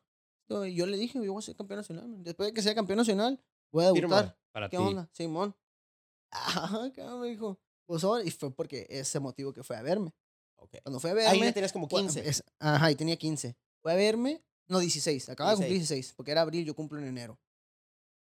[0.48, 2.08] Yo, le dije, yo voy a ser campeón nacional.
[2.08, 2.22] man.
[2.22, 4.38] Después de que sea campeón nacional, voy a debutar.
[4.52, 4.82] Para ¿Qué ti.
[4.82, 5.56] onda, Simón?
[6.30, 7.58] Ajá, cabrón, me dijo.
[7.86, 10.14] Pues ahora, y fue porque ese motivo que fue a verme.
[10.62, 10.76] Ok.
[10.82, 11.30] Cuando fue a verme.
[11.30, 12.28] Ahí ya tenías como fue- 15.
[12.28, 13.56] es- ajá, y tenía 15.
[13.82, 15.28] Fue a verme, no, 16.
[15.28, 15.98] Acaba de cumplir 16.
[15.98, 17.38] 16, porque era abril, yo cumplo en enero.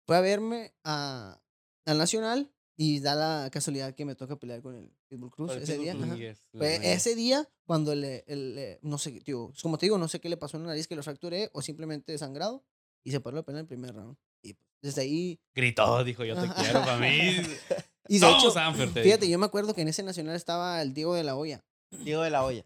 [0.06, 1.42] Fue a verme a,
[1.86, 5.64] al Nacional y da la casualidad que me toca pelear con el Pitbull Cruz el
[5.64, 5.94] ese Pitbull día.
[5.94, 6.06] Cruz.
[6.38, 6.42] ajá.
[6.58, 6.94] Fue madre.
[6.94, 10.30] ese día cuando le, el, le- no sé, tío, como te digo, no sé qué
[10.30, 12.64] le pasó en la nariz que lo fracturé o simplemente sangrado
[13.04, 14.16] y se paró la pelea en el primer round.
[14.44, 15.40] Y pues, desde ahí.
[15.56, 17.10] Gritó, dijo, yo te quiero para mí.
[18.10, 20.94] Y de hecho, Sanfer, te fíjate, yo me acuerdo que en ese Nacional estaba el
[20.94, 21.66] Diego de la Hoya.
[21.92, 22.66] Diego de la Hoya.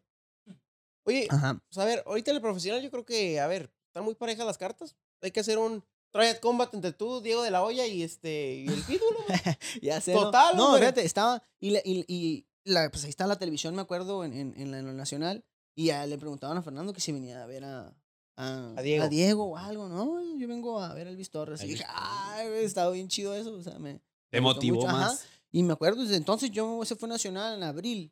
[1.03, 1.59] Oye, Ajá.
[1.69, 4.45] pues a ver, ahorita en el profesional yo creo que, a ver, están muy parejas
[4.45, 4.95] las cartas.
[5.21, 8.67] Hay que hacer un Triad Combat entre tú, Diego de la Hoya y este y
[8.67, 8.83] el
[10.01, 10.13] sé.
[10.13, 11.41] Total, No, no fíjate, estaba.
[11.59, 14.71] Y, la- y, y la, pues ahí está la televisión, me acuerdo, en, en, en
[14.71, 15.43] la, nacional.
[15.75, 17.95] Y ya le preguntaban a Fernando que si venía a ver a.
[18.37, 19.45] A, A Diego.
[19.45, 20.21] o algo, ¿no?
[20.37, 21.61] Yo vengo a ver a Elvis Torres.
[21.61, 23.53] A Y dije, ay, estaba bien chido eso.
[23.53, 23.95] O sea, me.
[24.29, 24.97] Te me motivó ajá.
[24.97, 25.25] más.
[25.51, 28.11] Y me acuerdo, desde entonces yo, ese fue nacional en abril.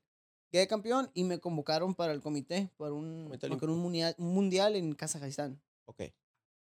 [0.51, 4.33] Quedé campeón y me convocaron para el comité, para un, Comité para un, mundial, un
[4.33, 5.61] mundial en Kazajistán.
[5.85, 6.03] Ok.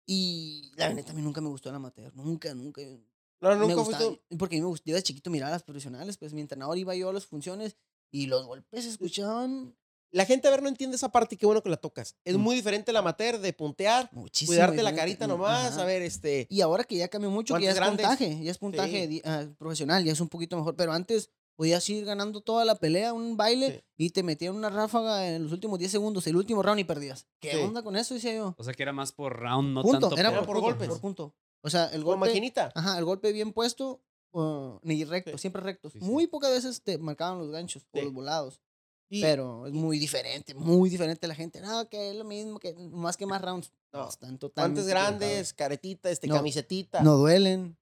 [0.06, 2.14] Y la a mí nunca me gustó el amateur.
[2.14, 2.80] Nunca, nunca.
[2.82, 4.36] Me nunca gustaba, fuiste.
[4.38, 6.94] porque a mí me gustaba, yo de chiquito miraba las profesionales, pues mi entrenador iba
[6.94, 7.76] yo a las funciones
[8.10, 9.74] y los golpes se escuchaban
[10.12, 12.16] La gente a ver no entiende esa parte y qué bueno que la tocas.
[12.24, 12.40] Es Mm.
[12.40, 14.54] muy diferente el amateur de puntear, muchísimo.
[14.54, 15.82] cuidarte la carita nomás, ajá.
[15.82, 16.46] a ver, este.
[16.48, 18.06] Y ahora que ya cambió mucho, que ya es grandes.
[18.06, 19.22] puntaje, ya es puntaje Sí.
[19.24, 23.12] ah, profesional, ya es un poquito mejor, pero antes podías ir ganando toda la pelea,
[23.12, 26.80] un baile, y te metían una ráfaga en los últimos 10 segundos, el último round
[26.80, 27.26] y perdías.
[27.40, 27.58] ¿Qué Sí.
[27.58, 28.14] onda con eso?
[28.14, 28.54] Decía yo.
[28.58, 30.38] O sea que era más por round, no punto, tanto era por...
[30.46, 30.88] por, punto, golpes.
[30.88, 31.34] por punto.
[31.62, 32.72] O sea, el golpe, maquinita.
[32.74, 35.38] ajá, el golpe bien puesto, uh, ni recto, Sí.
[35.38, 35.92] siempre rectos.
[35.92, 36.04] Sí, sí.
[36.04, 38.04] Muy pocas veces te marcaban los ganchos o Sí.
[38.04, 38.60] los volados.
[39.10, 41.60] Y- Pero es muy diferente, muy diferente la gente.
[41.60, 43.70] No, que es lo mismo, que más que más rounds.
[43.92, 44.08] No.
[44.08, 46.34] Están Guantes totalmente grandes, caretita, este, No.
[46.34, 47.00] camisetita.
[47.02, 47.76] No duelen.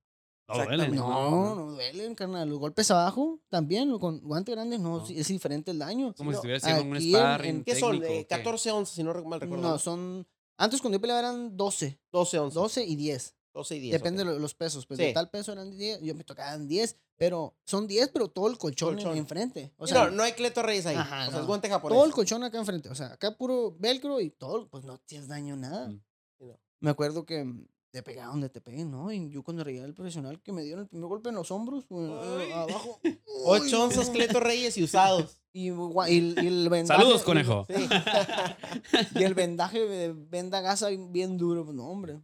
[0.58, 0.96] No duele, Exactamente.
[0.96, 2.48] No, no duelen, carnal.
[2.48, 5.06] Los golpes abajo también, con guantes grandes, no, No.
[5.08, 6.14] es diferente el daño.
[6.16, 7.90] Como si no, estuviera haciendo un sparring en- ¿Qué son?
[7.92, 8.26] técnico, Eh, ¿o qué?
[8.26, 9.62] 14 onzas, si no mal recuerdo.
[9.68, 10.26] No, son.
[10.58, 12.54] Antes cuando yo peleaba eran 12, 12 onzas.
[12.54, 13.34] 12 y 10.
[13.54, 13.92] 12 y 10.
[13.92, 14.28] Depende ok.
[14.28, 14.86] de lo- los pesos.
[14.86, 15.04] Pues Sí.
[15.06, 18.56] de tal peso eran 10, yo me tocaban 10, pero son 10, pero todo el
[18.56, 19.16] colchón, Colchón.
[19.16, 19.72] enfrente.
[19.76, 20.96] O sea, no, no hay Cleto Reyes ahí.
[20.96, 21.40] Ajá, o sea, no.
[21.40, 21.96] es guante japonés.
[21.96, 22.88] todo el colchón acá enfrente.
[22.88, 25.88] O sea, acá puro velcro y todo, pues no te has daño nada.
[25.88, 26.00] Mm.
[26.40, 26.58] No.
[26.80, 27.44] Me acuerdo que
[27.92, 29.12] te pegaban donde te peguen, ¿no?
[29.12, 31.84] Y yo cuando llegué al profesional que me dieron el primer golpe en los hombros,
[31.90, 32.50] Ay.
[32.52, 32.98] abajo.
[33.44, 34.08] 8 uy, onzas.
[34.10, 35.38] Cleto Reyes y usados.
[35.54, 36.98] Y, y el- y el vendaje.
[37.02, 37.66] Saludos, conejo.
[37.68, 37.74] Sí.
[39.20, 42.20] Y el vendaje de venda gasa bien duro, pues no, hombre.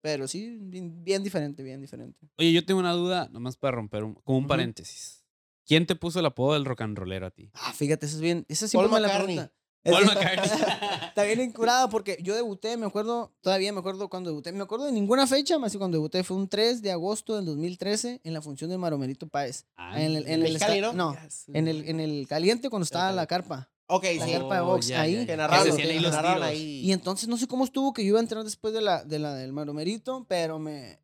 [0.00, 2.28] Pero sí, bien, bien diferente, bien diferente.
[2.36, 5.24] Oye, yo tengo una duda, nomás para romper un, como un paréntesis.
[5.66, 7.48] ¿Quién te puso el apodo del rock and rollero a ti?
[7.54, 8.44] Ah, fíjate, eso es bien.
[8.48, 9.52] Esa siempre Paul me la pregunta.
[9.84, 10.50] Paul McCartney.
[11.08, 14.52] Está bien incurada porque yo debuté, me acuerdo, todavía me acuerdo cuando debuté.
[14.52, 17.44] Me acuerdo de ninguna fecha, más que cuando debuté fue un 3 de agosto del
[17.46, 19.64] 2013 en la función de Maromerito Páez.
[19.94, 20.92] En el, en el ¿no?
[20.92, 21.16] no,
[21.52, 23.70] en el, en el caliente cuando estaba la carpa.
[23.86, 24.32] ok, La sí.
[24.32, 25.12] carpa de Oh, box ya, ahí.
[25.14, 25.26] ya, ya.
[25.26, 26.80] Que narraron, narraron ahí.
[26.84, 29.18] Y entonces no sé cómo estuvo que yo iba a entrar después de la, de
[29.18, 30.98] la del Maromerito, pero me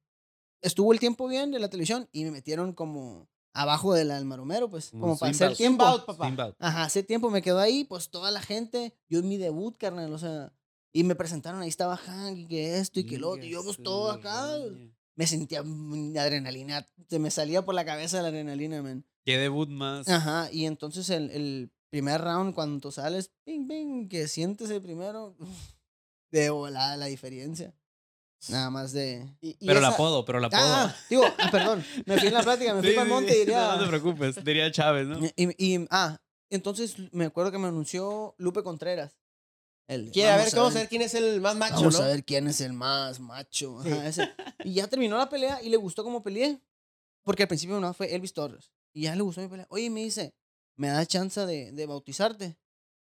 [0.61, 4.25] estuvo el tiempo bien de la televisión y me metieron como abajo de la del
[4.27, 5.57] Maromero, pues, Como como, para hacer out.
[5.57, 5.85] tiempo.
[5.85, 6.55] Out, papá.
[6.59, 10.13] Ajá, hace tiempo me quedó ahí, pues toda la gente, yo en mi debut, carnal,
[10.13, 10.53] o sea,
[10.93, 13.65] y me presentaron, ahí estaba Hank, y que esto y que lo otro, y yo
[13.65, 14.59] pues todo acá,
[15.17, 19.05] me sentía adrenalina, se me salía por la cabeza la adrenalina, man.
[19.25, 20.09] ¿Qué debut más?
[20.09, 24.83] Ajá, y entonces el, el primer round, cuando tú sales, ping, ping, que sientes el
[24.83, 25.37] primero,
[26.33, 27.73] de volada la diferencia.
[28.51, 29.29] Nada más de...
[29.41, 30.61] Y- y Pero el esa- apodo, pero el apodo.
[30.63, 33.35] Ah, digo, ah, perdón, me fui en la plática, me fui Sí, para el monte
[33.37, 33.61] y diría...
[33.69, 35.19] No, no te preocupes, diría Chávez, ¿no?
[35.37, 36.19] Y, y- ah,
[36.51, 39.17] entonces me acuerdo que me anunció Lupe Contreras.
[39.87, 42.05] El, Quiere, a ver, vamos a ver quién es el más macho, Vamos ¿no?
[42.05, 43.83] a ver quién es el más macho.
[43.83, 43.91] Sí.
[43.93, 44.31] ajá, ese.
[44.65, 46.59] Y ya terminó la pelea y le gustó cómo peleé.
[47.23, 48.71] Porque al principio no fue Elvis Torres.
[48.95, 49.67] Y ya le gustó mi pelea.
[49.69, 50.35] Oye, me dice,
[50.77, 52.57] ¿me da chance de, de bautizarte?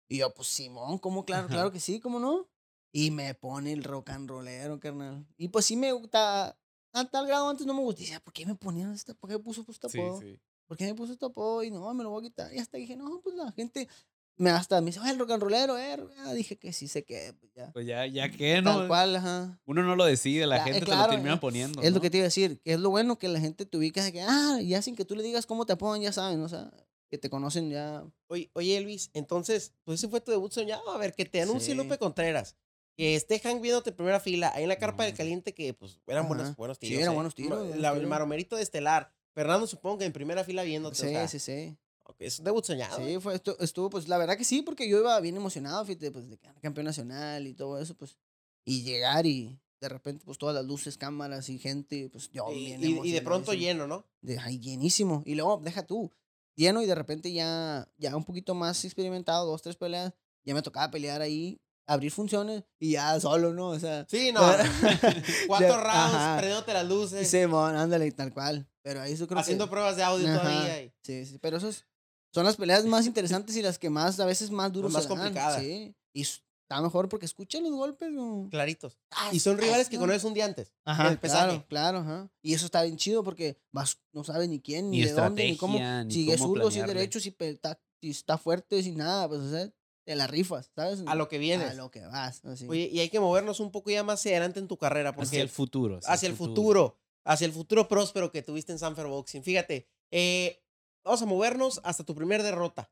[0.09, 1.25] Y yo, pues Simón, ¿cómo?
[1.27, 1.53] Claro, Ajá.
[1.55, 2.49] claro que sí, ¿cómo no?
[2.93, 5.27] Y me pone el rock and rollero, carnal.
[5.37, 6.57] Y pues sí me gusta.
[6.95, 8.03] A tal grado antes no me gustaba.
[8.03, 9.15] Decía, ¿por qué me ponían esta?
[9.15, 10.21] ¿Por qué me puso este Sí, apodo?
[10.21, 10.39] sí.
[10.67, 11.63] ¿por qué me puso este apodo?
[11.63, 12.53] Y no, me lo voy a quitar.
[12.55, 13.89] Y hasta dije, no, pues la gente
[14.37, 15.97] me hasta me dice, "Ay, el rock and rollero, eh.
[16.19, 17.71] Ah, dije que sí sé que, pues ya.
[17.73, 18.89] Pues ya, ya que, Tal ¿no?
[18.89, 19.61] cual, ajá.
[19.67, 21.83] Uno no lo decide, la Ya, eh, gente te claro, lo termina eh, poniendo.
[21.83, 22.01] Es lo ¿no?
[22.01, 24.13] que te iba a decir, que es lo bueno que la gente te ubica de
[24.13, 26.71] que, ah, ya sin que tú le digas cómo te apodan, ya saben, o sea,
[27.11, 28.03] que te conocen ya.
[28.29, 30.91] Oye, oye, Elvis, entonces, pues ese fue tu debut soñado.
[30.91, 31.75] A ver, que te anuncie Sí.
[31.75, 32.57] Lupe Contreras.
[32.97, 35.17] Que esté Hank viéndote en primera fila, ahí en la carpa del No.
[35.19, 37.01] caliente, que pues eran buenos, buenos Sí, tiros.
[37.03, 37.15] eran eh.
[37.15, 39.13] buenos tiros, la- el maromerito de Estelar.
[39.35, 40.97] Fernando, supongo que en primera fila viéndote.
[40.97, 41.77] Sí, o sea, sí, sí.
[42.05, 42.99] ok, es un debut soñado.
[42.99, 46.11] Sí, fue, estu- estuvo, pues la verdad que sí, porque yo iba bien emocionado, fíjate,
[46.11, 48.19] pues de quedar campeón nacional y todo eso, pues.
[48.67, 52.77] Y llegar y de repente, pues todas las luces, cámaras y gente, pues yo Y,
[52.77, 54.05] bien y- y de pronto lleno, ¿no?
[54.21, 55.23] de ay, llenísimo.
[55.25, 56.13] Y luego, deja tú,
[56.55, 60.13] lleno y de repente ya, ya un poquito más experimentado, dos, tres peleas,
[60.45, 63.68] ya me tocaba pelear ahí, abrir funciones y ya solo, ¿no?
[63.71, 64.40] O sea, Sí, no.
[65.47, 66.37] Cuatro Ya, rounds, ajá.
[66.38, 68.66] prendiéndote las luces, sí, mon, ándale, tal cual.
[68.83, 69.71] Pero ahí eso creo haciendo que...
[69.71, 70.83] pruebas de audio Ajá, todavía.
[70.83, 71.87] y- Sí, sí, pero esos
[72.35, 75.61] son las peleas más interesantes y las que más, a veces más duros más complicadas.
[75.61, 78.49] Sí, y está mejor porque escuchan los golpes, ¿no?
[78.51, 78.99] Claritos.
[79.11, 80.01] Ah, Y son rivales que ¿no?
[80.03, 80.73] conoces un día antes.
[80.85, 82.31] Ajá, el claro, claro, ajá.
[82.42, 85.45] Y eso está bien chido porque vas, no sabes ni quién, ni, Ni de dónde,
[85.45, 85.79] ni cómo.
[85.79, 89.40] ni Si es zurdo, si es derecho, si, está, si está fuerte, si nada, pues,
[89.42, 89.71] o sea,
[90.05, 91.03] te la rifas, ¿sabes?
[91.07, 91.71] A lo que vienes.
[91.71, 92.67] A lo que vas, así.
[92.69, 95.15] Oye, y hay que movernos un poco ya más hacia adelante en tu carrera.
[95.15, 96.01] Porque Hacia el futuro.
[96.05, 99.43] hacia el futuro, hacia el futuro próspero que tuviste en Sanfer Boxing.
[99.45, 100.62] Fíjate, eh,
[101.05, 102.91] vamos a movernos hasta tu primer derrota.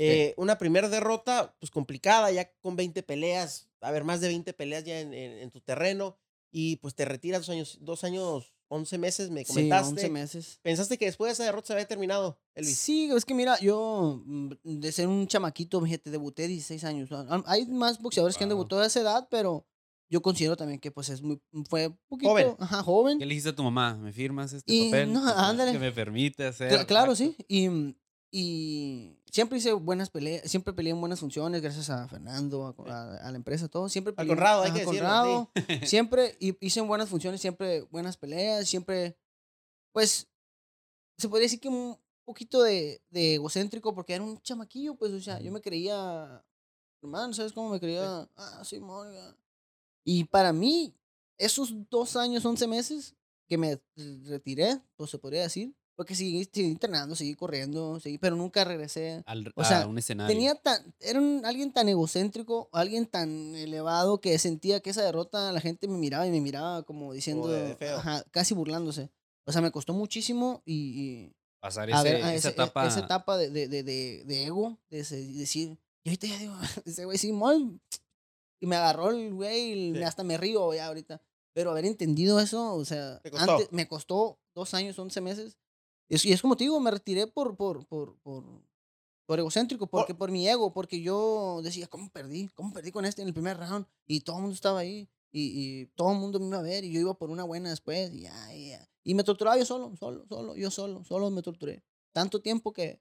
[0.00, 4.52] Eh, Una primera derrota, pues complicada, ya con 20 peleas, a ver, más de 20
[4.52, 6.16] peleas ya en, en- en tu terreno,
[6.52, 9.88] y pues te retiras dos años, dos años, 11 meses, me sí, comentaste.
[9.90, 10.58] 11 meses.
[10.62, 12.78] ¿Pensaste que después de esa derrota se había terminado, Elvis?
[12.78, 17.08] Sí, es que mira, yo mm, de ser un chamaquito, fíjate, debuté 16 años.
[17.46, 19.66] Hay más boxeadores que han debutado a esa edad, pero
[20.10, 22.56] yo considero también que pues es muy, fue un poquito, Joven.
[22.58, 23.18] Ajá, joven.
[23.18, 23.94] ¿Qué le dijiste a tu mamá?
[23.96, 25.12] ¿Me firmas este Y papel?
[25.12, 25.72] no, ándale.
[25.72, 26.70] Que me permite hacer.
[26.70, 27.36] Cla- claro, sí.
[27.46, 27.94] Y, mm,
[28.30, 33.16] y siempre hice buenas peleas, siempre peleé en buenas funciones, gracias a Fernando, a, a-
[33.28, 33.88] a la empresa, todo.
[33.88, 35.50] Siempre peleé- Conrado, hay que decirlo, Conrado.
[35.86, 39.16] Siempre hi- hice en buenas funciones, siempre buenas peleas, siempre,
[39.92, 40.28] pues,
[41.16, 45.20] se podría decir que un poquito de, de egocéntrico porque era un chamaquillo, pues, o
[45.20, 46.44] sea, yo me creía,
[47.02, 48.28] hermano, ¿sabes cómo me creía?
[48.36, 49.36] Ah, sí, moga.
[50.04, 50.94] Y para mí,
[51.38, 53.14] esos dos años, once meses
[53.48, 53.80] que me
[54.26, 59.24] retiré, pues se podría decir, porque seguí, seguí entrenando, seguí corriendo, seguí, pero nunca regresé.
[59.26, 60.32] Al, O sea, a un escenario.
[60.32, 65.50] Tenía tan, era un- alguien tan egocéntrico, alguien tan elevado que sentía que esa derrota
[65.52, 67.50] la gente me miraba y me miraba como diciendo,
[67.96, 69.10] ajá, casi burlándose.
[69.44, 72.52] O sea, me costó muchísimo y, y pasar a ese, ver, a esa ese- e-
[72.52, 72.86] etapa.
[72.86, 73.82] esa etapa de, de, de,
[74.24, 76.54] de, ego, de decir, y ahorita ya digo,
[76.86, 77.80] ese güey Simón,
[78.60, 80.02] y me agarró el güey, y Sí.
[80.04, 81.20] hasta me río ya ahorita.
[81.54, 83.50] Pero haber entendido eso, o sea, Te costó.
[83.52, 85.58] antes me costó dos años, once meses.
[86.08, 88.44] Y es, y es como te digo, me retiré por, por, por, por,
[89.26, 92.48] por egocéntrico, porque por mi ego, porque yo decía, ¿cómo perdí?
[92.54, 93.86] ¿Cómo perdí con este en el primer round?
[94.06, 96.84] Y todo el mundo estaba ahí, y, y todo el mundo me iba a ver,
[96.84, 98.88] y yo iba por una buena después, y ya, y ya.
[99.04, 101.82] Y me torturaba yo solo, solo, solo, yo solo, solo me torturé.
[102.12, 103.00] Tanto tiempo que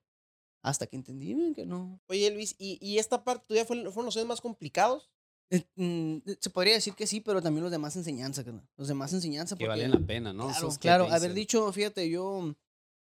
[0.61, 1.99] hasta que entendí que no.
[2.07, 5.09] Oye, Elvis, ¿y, y esta parte tuya fue, fueron los años más complicados?
[5.49, 8.67] Eh, mm, se podría decir que sí, pero también los demás enseñanza, carnal.
[8.75, 9.81] Los demás enseñanza que porque...
[9.81, 10.47] valen la pena, ¿no?
[10.49, 11.07] Claro, que claro.
[11.09, 12.53] Haber dicho, fíjate, yo...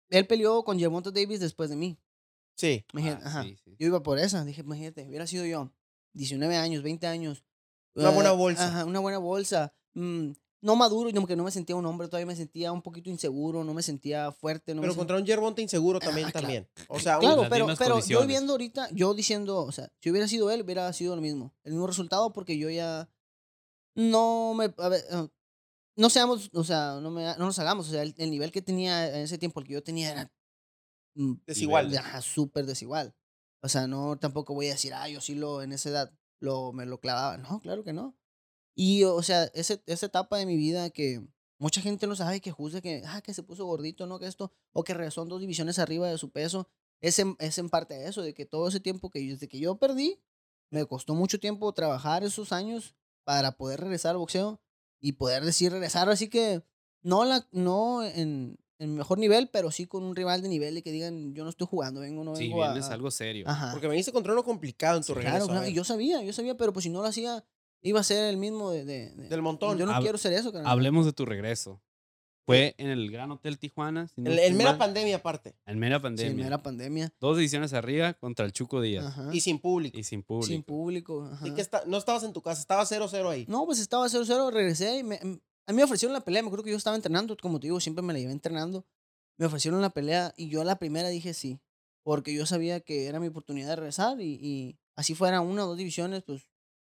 [0.10, 1.98] Él peleó con Gervonta Davis después de mí.
[2.56, 2.86] Sí.
[2.94, 3.44] Imagínate, ah, ajá.
[3.44, 3.76] sí, sí.
[3.80, 4.44] Yo iba por esa.
[4.46, 5.72] Dije, imagínate, hubiera sido yo.
[6.14, 7.44] 19 años, 20 años.
[7.96, 8.68] Una buena eh, bolsa.
[8.68, 9.74] Ajá, una buena bolsa.
[9.94, 13.12] mm, no maduro, como que no me sentía un hombre, todavía me sentía un poquito
[13.12, 14.74] inseguro, no me sentía fuerte.
[14.74, 16.46] No me Pero sen- contra un Yerbonte inseguro también, claro.
[16.48, 16.68] también.
[16.88, 20.28] O sea, un- Claro, pero, pero yo viendo ahorita, yo diciendo, o sea, si hubiera
[20.28, 21.54] sido él, hubiera sido lo mismo.
[21.64, 23.08] El mismo resultado porque yo ya
[23.94, 24.74] no me...
[24.78, 25.28] A ver, eh,
[25.96, 28.62] no seamos, o sea, no, me, no nos hagamos, o sea, el, el nivel que
[28.62, 30.32] tenía en ese tiempo, el que yo tenía era
[31.16, 31.88] mm, desigual.
[31.88, 32.00] nivel.
[32.00, 33.16] ajá, súper desigual.
[33.62, 36.72] O sea, no tampoco voy a decir, ah, yo sí lo, en esa edad, lo,
[36.74, 37.38] me lo clavaba.
[37.38, 38.16] No, claro que no.
[38.76, 41.26] Y, o sea, ese, esa etapa de mi vida que
[41.58, 44.52] mucha gente no sabe, que juzga que, ah, que se puso gordito, no, que esto,
[44.74, 46.68] o que regresó dos divisiones arriba de su peso,
[47.02, 49.60] es en, es en parte de eso, de que todo ese tiempo que desde que
[49.60, 50.22] yo perdí,
[50.70, 54.62] me costó mucho tiempo trabajar esos años para poder regresar al boxeo
[55.00, 56.64] y poder decir regresar, así que
[57.04, 60.82] no, la, no en, en mejor nivel, pero sí con un rival de nivel y
[60.82, 62.74] que digan, yo no estoy jugando, vengo, no Sí, vengo a...
[62.74, 63.46] vienes algo serio.
[63.48, 63.72] Ajá.
[63.72, 65.36] Porque veniste contra uno complicado en tu Sí, regreso.
[65.46, 67.44] Claro, a claro, yo sabía, yo sabía, pero pues si no lo hacía,
[67.82, 68.84] iba a ser el mismo de...
[68.86, 69.78] de- de- Del montón.
[69.78, 70.72] Yo no Hab- quiero ser eso, carnal.
[70.72, 71.82] Hablemos de tu regreso.
[72.46, 74.08] Fue en el Gran Hotel Tijuana.
[74.08, 75.56] si no En, estoy en mera pandemia aparte.
[75.66, 76.46] En mera Sí, pandemia.
[76.48, 77.14] era pandemia.
[77.20, 79.06] Dos ediciones arriba contra el Chuco Díaz.
[79.06, 79.30] Ajá.
[79.34, 79.98] Y sin público.
[79.98, 80.48] Y sin público.
[80.48, 81.24] Sin público.
[81.26, 81.44] ajá.
[81.46, 83.46] Así que está- no estabas en tu casa, estaba 0-0 ahí.
[83.50, 86.44] No, pues estaba 0-0, regresé y me, em, a mí me ofrecieron la pelea.
[86.44, 88.86] Me acuerdo que yo estaba entrenando, como te digo, siempre me la llevé entrenando.
[89.38, 91.60] Me ofrecieron la pelea y yo a la primera dije sí,
[92.04, 95.68] porque yo sabía que era mi oportunidad de regresar y, y así fuera una o
[95.70, 96.48] dos divisiones, pues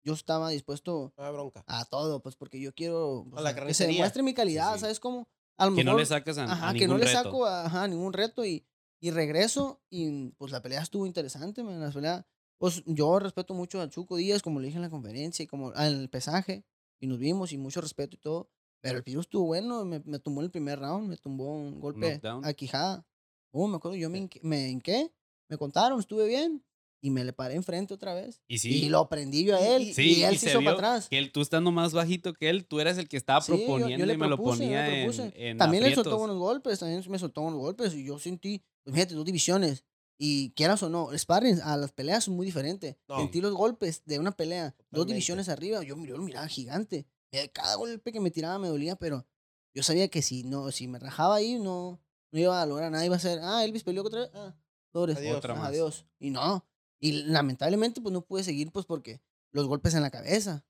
[0.04, 1.64] yo estaba dispuesto Ah, bronca.
[1.66, 4.80] a todo, pues porque yo quiero o A la que se demuestre mi calidad, sí.
[4.80, 5.26] ¿sabes cómo?
[5.58, 7.22] A lo Que no mejor- le sacas a, a Ajá, que ningún no le reto.
[7.24, 8.64] saco a- ajá, ningún reto y,
[9.00, 11.78] Y regreso y pues la pelea estuvo interesante, man.
[11.80, 12.26] La pelea,
[12.58, 15.72] pues yo respeto mucho a Chuco Díaz, como le dije en la conferencia y como
[15.72, 16.64] en el pesaje.
[17.00, 18.50] Y nos vimos y mucho respeto y todo.
[18.80, 21.78] Pero el Piru estuvo bueno, me, me tumbó en el primer round, me tumbó un
[21.80, 22.44] golpe knockdown.
[22.44, 23.06] a quijada.
[23.52, 25.12] Oh, me acuerdo, yo me, me hinqué,
[25.48, 26.64] me contaron, estuve bien.
[27.00, 28.42] Y me le paré enfrente otra vez.
[28.48, 28.84] Y sí.
[28.84, 29.82] Y lo prendí yo a él.
[29.82, 31.08] Y, Sí, él y se se hizo para atrás.
[31.08, 33.58] Que él, tú estando más bajito que él, tú eras el que estaba Sí, yo-
[33.58, 35.32] yo proponiendo le y me lo yo ponía en, propuse.
[35.36, 36.18] en También le soltó aprietos.
[36.20, 37.94] buenos golpes, también me soltó buenos golpes.
[37.94, 39.84] Y yo sentí, pues fíjate, dos divisiones.
[40.20, 42.98] Y quieras o no, el sparring a las peleas es muy diferente.
[43.08, 43.18] No.
[43.18, 45.12] Sentí los golpes de una pelea, dos Totalmente.
[45.14, 47.06] divisiones arriba, yo, yo lo miraba gigante.
[47.30, 49.24] Eh, Cada golpe que me tiraba me dolía, pero
[49.72, 52.00] yo sabía que si no, si me rajaba ahí, no,
[52.32, 53.04] no iba a lograr nada.
[53.06, 54.56] Iba a ser, ah, Elvis peleó otra vez, ah,
[54.94, 55.36] Adiós.
[55.36, 55.68] Otra ah, más.
[55.68, 56.04] adiós.
[56.18, 56.66] Y no.
[57.00, 59.20] Y lamentablemente, pues no pude seguir, pues porque
[59.52, 60.64] los golpes en la cabeza.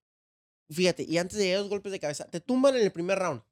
[0.71, 3.19] Fíjate, y antes de llegar a los golpes de cabeza, te tumban en el primer
[3.19, 3.43] round.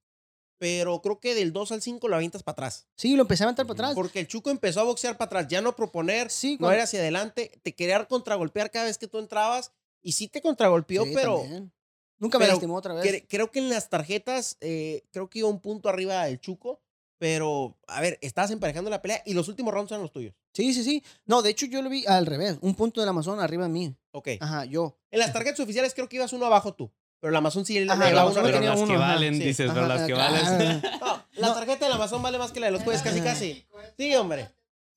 [0.59, 2.87] Pero creo que del 2 al 5 lo avientas para atrás.
[2.97, 3.95] Sí, lo empecé a aventar para atrás.
[3.95, 7.01] Porque el Chuco empezó a boxear para atrás, ya no proponer, Sí, no ir hacia
[7.01, 9.73] adelante, te quería contragolpear cada vez que tú entrabas.
[10.03, 11.73] Y sí te contragolpeó, Sí, pero también.
[12.19, 13.05] Nunca me pero lastimó otra vez.
[13.05, 16.81] cre- creo que en las tarjetas, eh, creo que iba un punto arriba del Chuco.
[17.19, 20.35] Pero, a ver, estabas emparejando la pelea y los últimos rounds eran los tuyos.
[20.53, 21.03] Sí, sí, sí.
[21.25, 22.59] No, de hecho yo lo vi al revés.
[22.61, 23.95] Un punto del Amazon arriba de mí.
[24.13, 24.29] Ok.
[24.41, 24.99] Ajá, yo.
[25.11, 26.91] En las tarjetas oficiales creo que ibas uno abajo tú.
[27.19, 29.13] Pero el Amazon sí le Ajá, daba Amazon uno Pero tenía las que uno, ajá,
[29.15, 29.45] valen, sí.
[29.45, 30.83] dices, pero Ajá, las que valen.
[31.01, 31.55] No, la No.
[31.55, 33.65] tarjeta del Amazon vale más que la de los jueves, casi, casi.
[33.97, 34.51] Sí, hombre.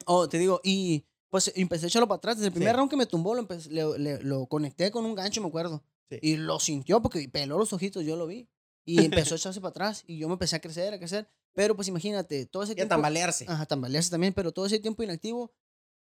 [0.06, 2.36] Oh, te digo, y pues empecé a echarlo para atrás.
[2.36, 2.78] Desde el primer Sí.
[2.78, 5.82] round que me tumbó, lo, empecé- le- le- lo conecté con un gancho, me acuerdo.
[6.10, 6.18] Sí.
[6.22, 8.50] Y lo sintió porque peló los ojitos, yo lo vi.
[8.86, 8.98] Y
[9.30, 10.04] empezó a echarse para atrás.
[10.08, 11.30] Y yo me empecé a crecer, a crecer.
[11.54, 12.90] Pero pues imagínate, todo ese Y tiempo.
[12.96, 13.46] tambalearse.
[13.48, 15.52] Ajá, tambalearse también, pero todo ese tiempo inactivo.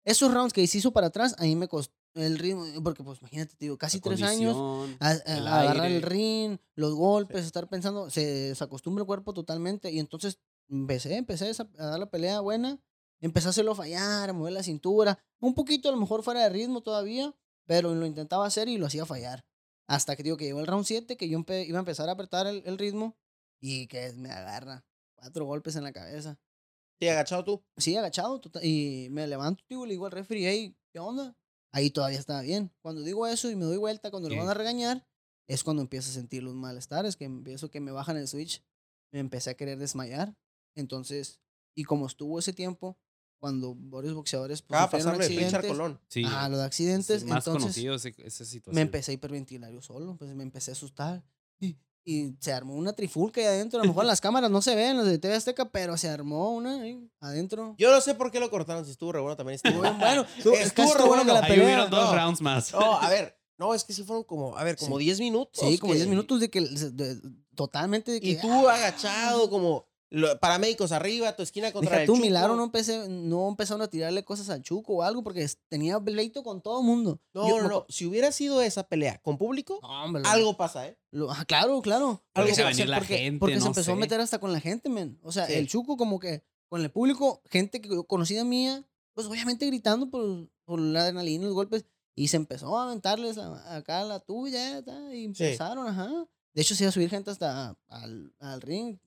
[0.05, 2.65] Esos rounds que hizo para atrás, a mí me costó el ritmo.
[2.83, 4.55] Porque pues imagínate, te digo, casi tres años.
[4.57, 9.07] condición, a- a- el agarrar el ring, los golpes, estar pensando, se, se acostumbra el
[9.07, 12.79] cuerpo totalmente y entonces empecé, empecé a dar la pelea buena,
[13.21, 16.49] empecé a hacerlo fallar, a mover la cintura, un poquito a lo mejor fuera de
[16.49, 17.33] ritmo todavía,
[17.65, 19.45] pero lo intentaba hacer y lo hacía fallar.
[19.87, 22.47] Hasta que digo que llegó el round 7, que yo iba a empezar a apretar
[22.47, 23.17] el, el ritmo
[23.59, 24.85] y que me agarra
[25.17, 26.39] cuatro golpes en la cabeza.
[26.99, 27.63] Sí, agachado tú.
[27.75, 31.35] Sí, agachado, tota- y me levanto, digo, le digo al referee, hey, ¿qué onda?
[31.71, 32.71] Ahí todavía estaba bien.
[32.81, 34.35] Cuando digo eso y me doy vuelta, cuando Sí.
[34.35, 35.05] lo van a regañar,
[35.47, 38.63] es cuando empiezo a sentir los malestares, que empiezo que me bajan el switch,
[39.11, 40.35] me empecé a querer desmayar.
[40.75, 41.39] Entonces,
[41.75, 42.97] y como estuvo ese tiempo,
[43.39, 45.99] cuando varios boxeadores pues, de de pinche accidentes, Colón.
[46.09, 48.75] Sí, ah, los es accidentes, más entonces conocido ese- esa situación.
[48.75, 51.23] me empecé a hiperventilar yo solo, pues me empecé a asustar.
[51.59, 51.77] Y,
[52.09, 53.81] y se armó una trifulca ahí adentro.
[53.81, 56.51] A lo mejor las cámaras no se ven, las de TV Azteca, pero se armó
[56.53, 57.75] una ahí adentro.
[57.77, 59.55] Yo no sé por qué lo cortaron, si estuvo re bueno también.
[59.55, 61.45] Estuvo Bueno, bueno, Estuvo- es que estuvo estuvo re bueno que la bueno.
[61.45, 61.65] Ahí pelea.
[61.65, 62.15] hubieron dos no.
[62.15, 62.71] rounds más.
[62.71, 63.37] No, a ver.
[63.59, 65.05] No, es que sí fueron como, a ver, como Sí.
[65.05, 65.67] 10 minutos.
[65.67, 67.21] Sí, como que- 10 minutos de que de- de-
[67.55, 72.07] totalmente de que Y tú agachado, como lo- paramédicos arriba, tu esquina contra Deja el
[72.07, 72.25] tú, Chuco.
[72.25, 76.43] Milagro no, empecé, no empezaron a tirarle cosas al Chuco o algo porque tenía pleito
[76.43, 77.19] con todo el mundo.
[77.33, 80.87] No, Yo no, Si hubiera sido esa pelea con público, No, hombre, lo- algo pasa,
[80.87, 80.97] ¿eh?
[81.11, 82.23] lo- ah, claro, claro.
[82.33, 84.19] Porque Algo se va a venir hacer la porque, gente, porque se empezó a meter
[84.21, 85.19] hasta con la gente, men.
[85.23, 85.53] O sea, Sí.
[85.53, 90.49] el Chuco como que con el público, gente que conocida mía, pues obviamente gritando por,
[90.65, 91.85] por la adrenalina y los golpes.
[92.15, 96.09] Y se empezó a aventarles a- acá la tuya y empezaron, ajá.
[96.53, 98.97] De hecho, se iba a subir gente hasta al, al ring.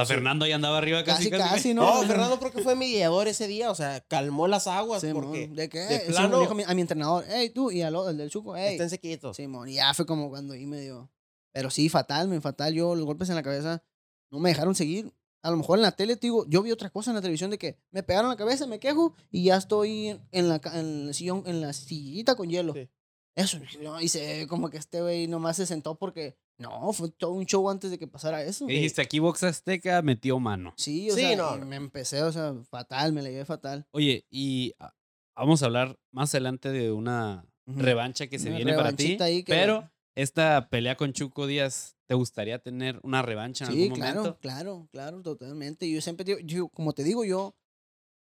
[0.00, 1.54] Hasta Fernando ya andaba arriba casi, Casi, casi.
[1.54, 2.06] casi, No, ¿no?
[2.06, 5.68] Fernando creo que fue mediador ese día, o sea, calmó las aguas Simón, porque ¿De
[5.68, 5.80] qué?
[5.80, 8.56] de plano- dijo a mi, a mi entrenador, hey, tú, y al, al del Chuco,
[8.56, 8.74] hey.
[8.74, 9.36] esténse quietos.
[9.36, 11.10] Simón, y ya fue como cuando ahí me dio.
[11.52, 12.74] Pero sí, fatal, me fatal.
[12.74, 13.82] Yo, los golpes en la cabeza
[14.30, 15.12] no me dejaron seguir.
[15.42, 17.50] A lo mejor en la tele, te digo, yo vi otra cosa en la televisión
[17.50, 21.14] de que me pegaron la cabeza, me quejo y ya estoy en la, en el
[21.14, 22.74] sillón, en la sillita con hielo.
[22.74, 22.88] Sí.
[23.34, 27.08] Eso, no, y se ve como que este güey nomás se sentó porque no, fue
[27.10, 28.68] todo un show antes de que pasara eso.
[28.68, 30.74] Y dijiste, aquí Box Azteca metió mano.
[30.76, 31.66] Sí, o Sí, sea, no, y no.
[31.66, 33.86] me empecé, o sea, fatal, me la llevé fatal.
[33.92, 34.92] Oye, y ah,
[35.36, 39.04] vamos a hablar más adelante de una revancha que se Una viene para ti.
[39.04, 43.72] revanchita ahí que- Pero esta pelea con Chuco Díaz, ¿te gustaría tener una revancha en
[43.72, 44.38] Sí, algún claro, momento?
[44.40, 45.88] claro, claro, totalmente.
[45.88, 47.54] Yo siempre digo, yo, como te digo, yo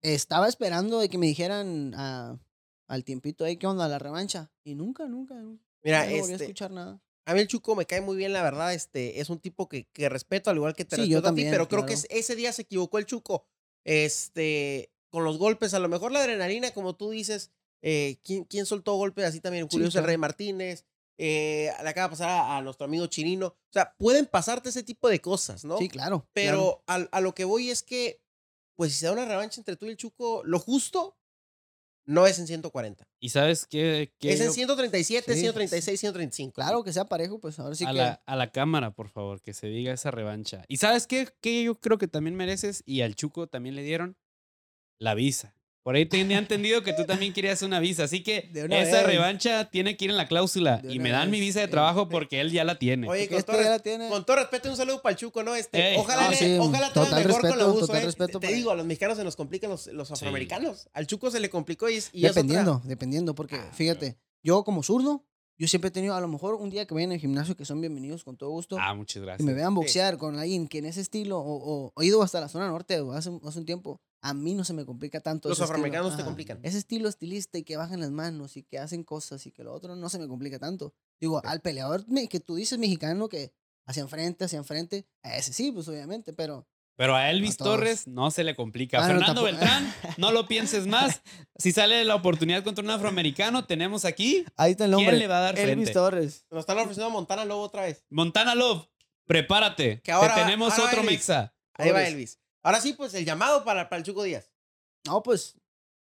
[0.02, 2.38] estaba esperando de que me dijeran a-
[2.88, 3.88] al tiempito ahí, ¿qué onda?
[3.88, 4.50] La revancha.
[4.64, 5.64] Y nunca, nunca, nunca.
[5.82, 7.00] Mira, no volví a este, escuchar nada.
[7.30, 9.86] A mí el Chuco me cae muy bien, la verdad, este, es un tipo que,
[9.92, 12.00] que respeto, al igual que te Sí, respeto yo a ti, pero creo que claro.
[12.00, 13.46] es- ese día se equivocó el Chuco,
[13.84, 17.50] este, con los golpes, a lo mejor la adrenalina, como tú dices,
[17.82, 19.64] eh, ¿quién, quién soltó golpes así también?
[19.64, 20.06] Sí, Julio claro.
[20.06, 20.86] Rey Martínez,
[21.18, 24.82] eh, le acaba de pasar a, a nuestro amigo Chirino, o sea, pueden pasarte ese
[24.82, 25.76] tipo de cosas, ¿no?
[25.78, 26.20] Sí, claro.
[26.20, 26.28] claro.
[26.32, 28.20] Pero al- a, lo que voy es que,
[28.76, 31.16] pues si se da una revancha entre tú y el Chuco, lo justo
[32.10, 33.06] no es en 140.
[33.20, 34.12] ¿Y sabes qué?
[34.18, 35.40] qué Es en yo- 137, Sí.
[35.40, 36.52] 136, 135.
[36.52, 37.98] Claro que sea parejo, pues ahora sí a, que.
[37.98, 40.64] la, a la cámara, por favor, que se diga esa revancha.
[40.68, 41.28] ¿Y sabes qué?
[41.40, 44.16] Que yo creo que también mereces y al Chuco también le dieron
[44.98, 45.54] la visa.
[45.82, 48.04] Por ahí tenía entendido que tú también querías una visa.
[48.04, 49.06] Así que esa vez.
[49.06, 50.82] revancha tiene que ir en la cláusula.
[50.86, 51.46] Y me dan mi vez.
[51.48, 52.08] visa de Eh, trabajo eh.
[52.10, 53.08] porque él ya la tiene.
[53.08, 54.08] Oye, con este todo, ya la tiene.
[54.10, 55.54] con todo respeto, un saludo para el Chuco, ¿no?
[55.56, 58.04] Este, Ey, ojalá, no, le- sí, ojalá todo mejor con respeto, la uso, total ¿eh?
[58.06, 60.88] respeto Te para- digo, a los mexicanos se nos complican los, los afroamericanos.
[60.92, 64.62] Al Chuco se le complicó y, y es otra- Dependiendo, dependiendo, porque Ah, fíjate, yo
[64.64, 65.24] como zurdo,
[65.58, 67.80] yo siempre he tenido, a lo mejor un día que vayan al gimnasio, que son
[67.80, 69.46] bienvenidos con todo gusto, Ah, muchas que gracias.
[69.46, 71.54] me vean boxear con alguien que en ese estilo, o,
[71.86, 74.64] o, o he ido hasta la zona norte hace, hace un tiempo, a mí no
[74.64, 75.48] se me complica tanto.
[75.48, 76.60] Los afroamericanos te complican.
[76.62, 79.72] Ese estilo estilista y que bajan las manos y que hacen cosas y que lo
[79.72, 80.94] otro no se me complica tanto.
[81.20, 83.52] Digo, al peleador que tú dices mexicano que
[83.86, 86.66] hacia enfrente, hacia enfrente, a ese sí, pues obviamente, pero
[86.96, 87.64] Pero a Elvis A.
[87.64, 89.02] Torres no se le complica.
[89.02, 89.42] Ah, Fernando.
[89.42, 91.22] Beltrán, no lo pienses más.
[91.58, 94.46] Si sale la oportunidad contra un afroamericano, tenemos aquí.
[94.56, 95.92] ahí está el ¿Quién le va a dar Elvis frente?
[95.92, 96.46] Torres.
[96.50, 98.02] Nos están ofreciendo a Montana Lobo otra vez.
[98.08, 98.86] Montana Love,
[99.26, 100.00] prepárate.
[100.02, 101.12] Que ahora que va- tenemos ahora otro Elvis.
[101.18, 101.54] mexa.
[101.74, 102.02] Ahí va.
[102.06, 102.38] Elvis.
[102.62, 104.52] Ahora sí, pues el llamado para, para el Chuco Díaz.
[105.06, 105.56] No, pues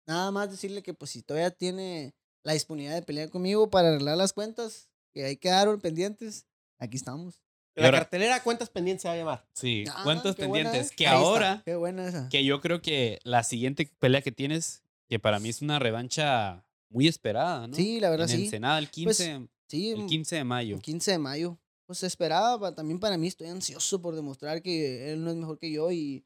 [0.08, 4.18] nada más decirle que pues si todavía tiene la disponibilidad de pelear conmigo para arreglar
[4.18, 6.46] las cuentas, que ahí quedaron pendientes,
[6.78, 7.42] aquí estamos.
[7.76, 9.46] La ahora- cartelera Cuentas Pendientes se va a llamar.
[9.54, 10.92] Sí, Ah, buena, pendientes.
[10.92, 12.30] Que Ahí ahora, Qué buena esa.
[12.30, 16.64] que yo creo que la siguiente pelea que tienes, que para mí es una revancha
[16.90, 17.76] muy esperada, ¿no?
[17.76, 18.44] Sí, la verdad en sí.
[18.46, 20.76] Ensenada, el 15, Sí, el mm, 15 de mayo.
[20.78, 21.58] el 15 de mayo.
[21.86, 25.60] Pues se esperaba, también para mí estoy ansioso por demostrar que él no es mejor
[25.60, 26.24] que yo y,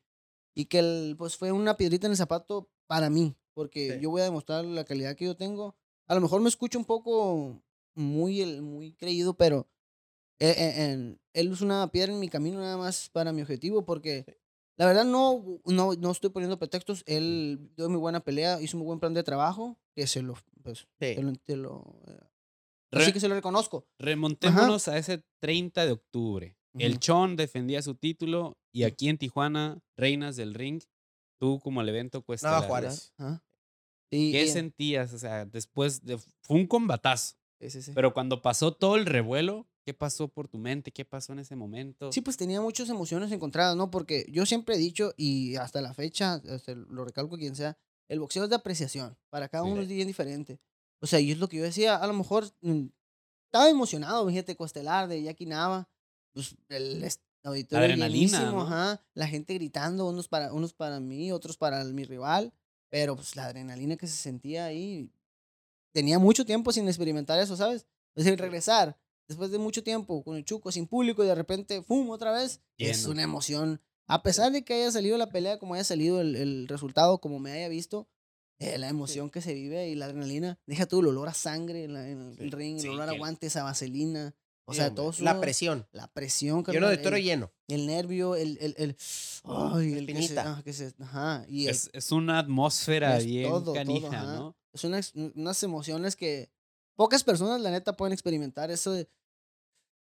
[0.59, 3.99] y que él, pues fue una piedrita en el zapato para mí, porque Sí.
[4.01, 5.75] yo voy a demostrar la calidad que yo tengo.
[6.07, 7.61] A lo mejor me escucho un poco
[7.95, 9.67] muy, el- muy creído, pero
[10.41, 14.25] eh, eh, él es una piedra en mi camino nada más para mi objetivo, porque
[14.77, 17.03] la verdad no, no, no estoy poniendo pretextos.
[17.05, 20.87] Él dio muy buena pelea, hizo muy buen plan de trabajo, que se lo, pues,
[20.99, 21.15] Sí.
[21.15, 22.19] lo, lo, eh,
[22.91, 23.85] Re- así que se lo reconozco.
[23.99, 26.57] Remontémonos a ese 30 de octubre.
[26.77, 26.99] El.
[26.99, 30.81] Chon defendía su título y aquí en Tijuana, Reinas del Ring,
[31.39, 32.51] tú como el evento cuesta.
[32.51, 33.13] Nava Juárez.
[34.11, 35.13] Sí, ¿Qué y- sentías?
[35.13, 36.17] O sea, después de.
[36.43, 37.35] Fue un combatazo.
[37.61, 37.91] sí, sí.
[37.93, 40.91] Pero cuando pasó todo el revuelo, ¿qué pasó por tu mente?
[40.91, 42.11] ¿Qué pasó en ese momento?
[42.11, 43.91] Sí, pues tenía muchas emociones encontradas, ¿no?
[43.91, 48.19] Porque yo siempre he dicho, y hasta la fecha, hasta lo recalco quien sea, el
[48.19, 49.17] boxeo es de apreciación.
[49.29, 49.71] Para cada Sí.
[49.71, 50.59] uno es bien diferente.
[51.01, 52.85] O sea, y es lo que yo decía, a lo mejor mm,
[53.47, 55.87] estaba emocionado, fíjate, Costelar de Jackie Nava,
[56.33, 57.09] pues el
[57.43, 58.61] auditorio adrenalina, llenísimo, ¿no?
[58.61, 62.53] ajá, la gente gritando, unos para, unos para mí, otros para mi rival,
[62.89, 65.11] pero pues la adrenalina que se sentía ahí,
[65.93, 67.87] tenía mucho tiempo sin experimentar eso, ¿sabes?
[68.15, 71.81] Es decir, regresar después de mucho tiempo con el Chuco sin público y de repente,
[71.83, 72.09] ¡fum!
[72.09, 73.81] otra vez, es una emoción.
[74.07, 77.39] A pesar de que haya salido la pelea como haya salido el, el resultado, como
[77.39, 78.09] me haya visto,
[78.59, 81.83] eh, la emoción que se vive y la adrenalina, deja tú el olor a sangre
[81.85, 82.49] en, la- en el Sí.
[82.49, 84.35] ring, el Sí, olor a guantes, a vaselina,
[84.69, 85.87] o sea, todo La eso- presión.
[85.91, 87.51] la presión, Lleno carnal, de toro el, lleno.
[87.67, 88.97] el nervio, el, el, el,
[89.43, 93.25] ay, el que se, ah, que se- ajá, y el- Es, es una atmósfera es
[93.25, 94.35] bien todo, todo, canija, ajá.
[94.35, 94.55] ¿no?
[94.73, 96.49] es unas, unas emociones que
[96.95, 98.69] pocas personas, la neta, pueden experimentar.
[98.71, 99.09] Eso de.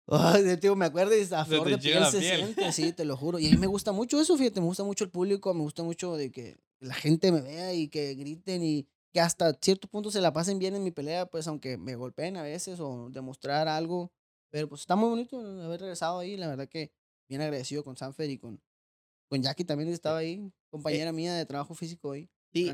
[0.09, 2.37] Ay, de- tío, me acuerdo y a flor de piel la se piel.
[2.37, 3.39] siente, sí, te lo juro.
[3.39, 5.83] Y a mí me gusta mucho eso, fíjate, me gusta mucho el público, me gusta
[5.83, 10.11] mucho de que la gente me vea y que griten y que hasta cierto punto
[10.11, 13.67] se la pasen bien en mi pelea, pues aunque me golpeen a veces o demostrar
[13.67, 14.11] algo.
[14.49, 16.91] Pero pues está muy bonito haber regresado ahí, la verdad que
[17.29, 18.61] bien agradecido con Sanfer y con,
[19.29, 22.29] con Jackie también que estaba ahí, compañera mía de trabajo físico ahí.
[22.53, 22.71] Sí,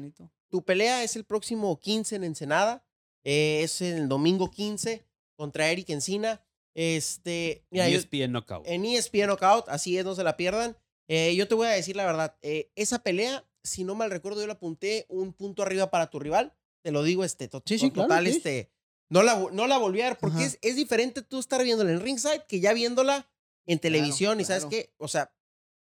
[0.50, 2.86] tu pelea es el próximo 15 en Ensenada.
[3.26, 5.04] eh, es el domingo 15
[5.36, 6.46] contra Eric Encina.
[6.76, 8.68] Este, mira, yo- ESPN Knockout.
[8.68, 10.78] en E ESPN Knockout, así es, no se la pierdan.
[11.08, 14.42] Eh, yo te voy a decir la verdad, eh, esa pelea, si no mal recuerdo,
[14.42, 16.54] yo la apunté un punto arriba para tu rival.
[16.84, 18.32] Te lo digo, este, to- Sí, sí, total, claro, sí.
[18.38, 18.72] este,
[19.10, 22.00] no la, no la volví a ver porque es, es diferente tú estar viéndola en
[22.02, 23.30] ringside que ya viéndola
[23.66, 24.70] en televisión y sabes claro.
[24.72, 25.34] qué, o sea,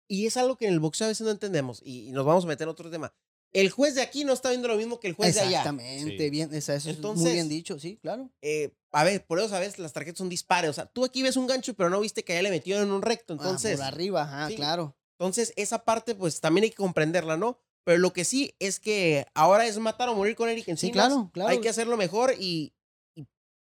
[0.08, 2.44] y es algo que en el boxeo a veces no entendemos y, y nos vamos
[2.44, 3.12] a meter en otro tema.
[3.52, 5.58] El juez de aquí no está viendo lo mismo que el juez de allá.
[5.60, 6.30] Exactamente, Sí.
[6.30, 8.30] bien, esa- eso es muy Entonces- bien dicho, sí, claro.
[8.42, 10.70] Eh, a ver, por eso sabes, las tarjetas son dispares.
[10.70, 12.92] O sea, tú aquí ves un gancho, pero no viste que allá le metieron en
[12.92, 13.34] un recto.
[13.34, 14.56] Ah, Entonces, por arriba, ajá, sí.
[14.56, 14.96] claro.
[15.18, 17.58] Entonces, esa parte, pues también hay que comprenderla, ¿no?
[17.84, 21.06] Pero lo que sí es que ahora es matar o morir con Eric Encinas.
[21.06, 21.48] claro, claro.
[21.50, 22.74] Hay que hacerlo mejor y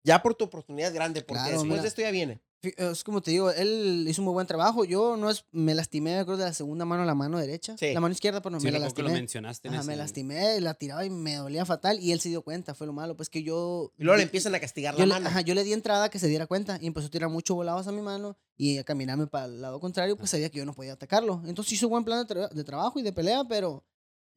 [0.03, 1.81] ya por tu oportunidad grande, porque Claro, después mira.
[1.81, 2.41] de esto ya viene.
[2.61, 4.85] Fi- Es como te digo, él hizo un muy buen trabajo.
[4.85, 7.75] Yo no es, me lastimé, creo, de la segunda mano a la mano derecha.
[7.77, 7.93] Sí.
[7.93, 9.11] La mano izquierda, pero no Sí, me la que lo lastimé.
[9.11, 11.99] mencionaste en Ajá, me lastimé, la tiraba y me dolía fatal.
[11.99, 13.17] Y él se dio cuenta, fue lo malo.
[13.17, 13.91] Pues que yo.
[13.97, 15.27] Y luego le empiezan a castigar yo la le, mano.
[15.27, 17.87] ajá, yo le di entrada que se diera cuenta y empezó a tirar muchos volados
[17.87, 20.73] a mi mano y a caminarme para el lado contrario, pues sabía que yo no
[20.73, 21.41] podía atacarlo.
[21.45, 23.83] Entonces hizo buen plan de, tra- de trabajo y de pelea, pero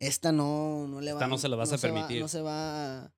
[0.01, 2.21] esta no, no le va Esta no se la vas a se va- permitir.
[2.23, 3.13] no se va.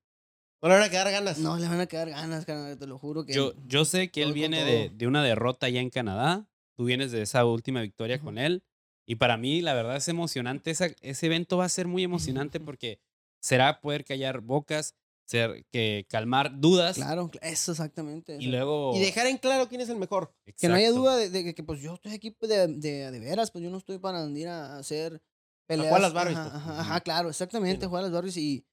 [0.61, 1.39] No le van a quedar ganas.
[1.39, 3.33] No le van a quedar ganas, carnal, te lo juro que.
[3.33, 6.49] Yo, yo sé que él viene de, de una derrota allá en Canadá.
[6.77, 8.25] Tú vienes de esa última victoria Ujú.
[8.27, 8.63] con él.
[9.07, 10.71] Y para mí, la verdad, es emocionante.
[10.71, 13.01] Esa- ese evento va a ser muy emocionante porque
[13.41, 14.95] será poder callar bocas,
[15.27, 18.35] ser, que calmar dudas Claro, cl- eso exactamente.
[18.35, 18.97] y o sea, luego...
[18.97, 20.35] Y dejar en claro quién es el mejor.
[20.59, 21.01] Que no haya Exacto.
[21.03, 23.71] duda de, de que pues yo estoy aquí pues, de, de, de veras, pues yo
[23.71, 25.23] no estoy para ir a hacer
[25.67, 25.87] peleas.
[25.89, 26.63] jugar las Barbies, Ajá, pues.
[26.63, 27.89] ajá, ajá, claro, exactamente, no.
[27.91, 28.65] jugar las Barbies y,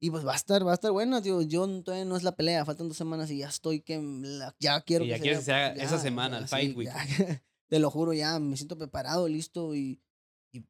[0.00, 1.42] y pues va a estar, va a estar buena, tío.
[1.42, 4.80] Yo todavía no es la pelea, faltan dos semanas y ya estoy que la- ya
[4.82, 6.88] quiero Sí, que ya quieres que se haga pues, esa ya, semana, el fight week.
[6.88, 6.94] ya,
[7.68, 10.00] te lo juro, ya me siento preparado, listo y,
[10.52, 10.64] y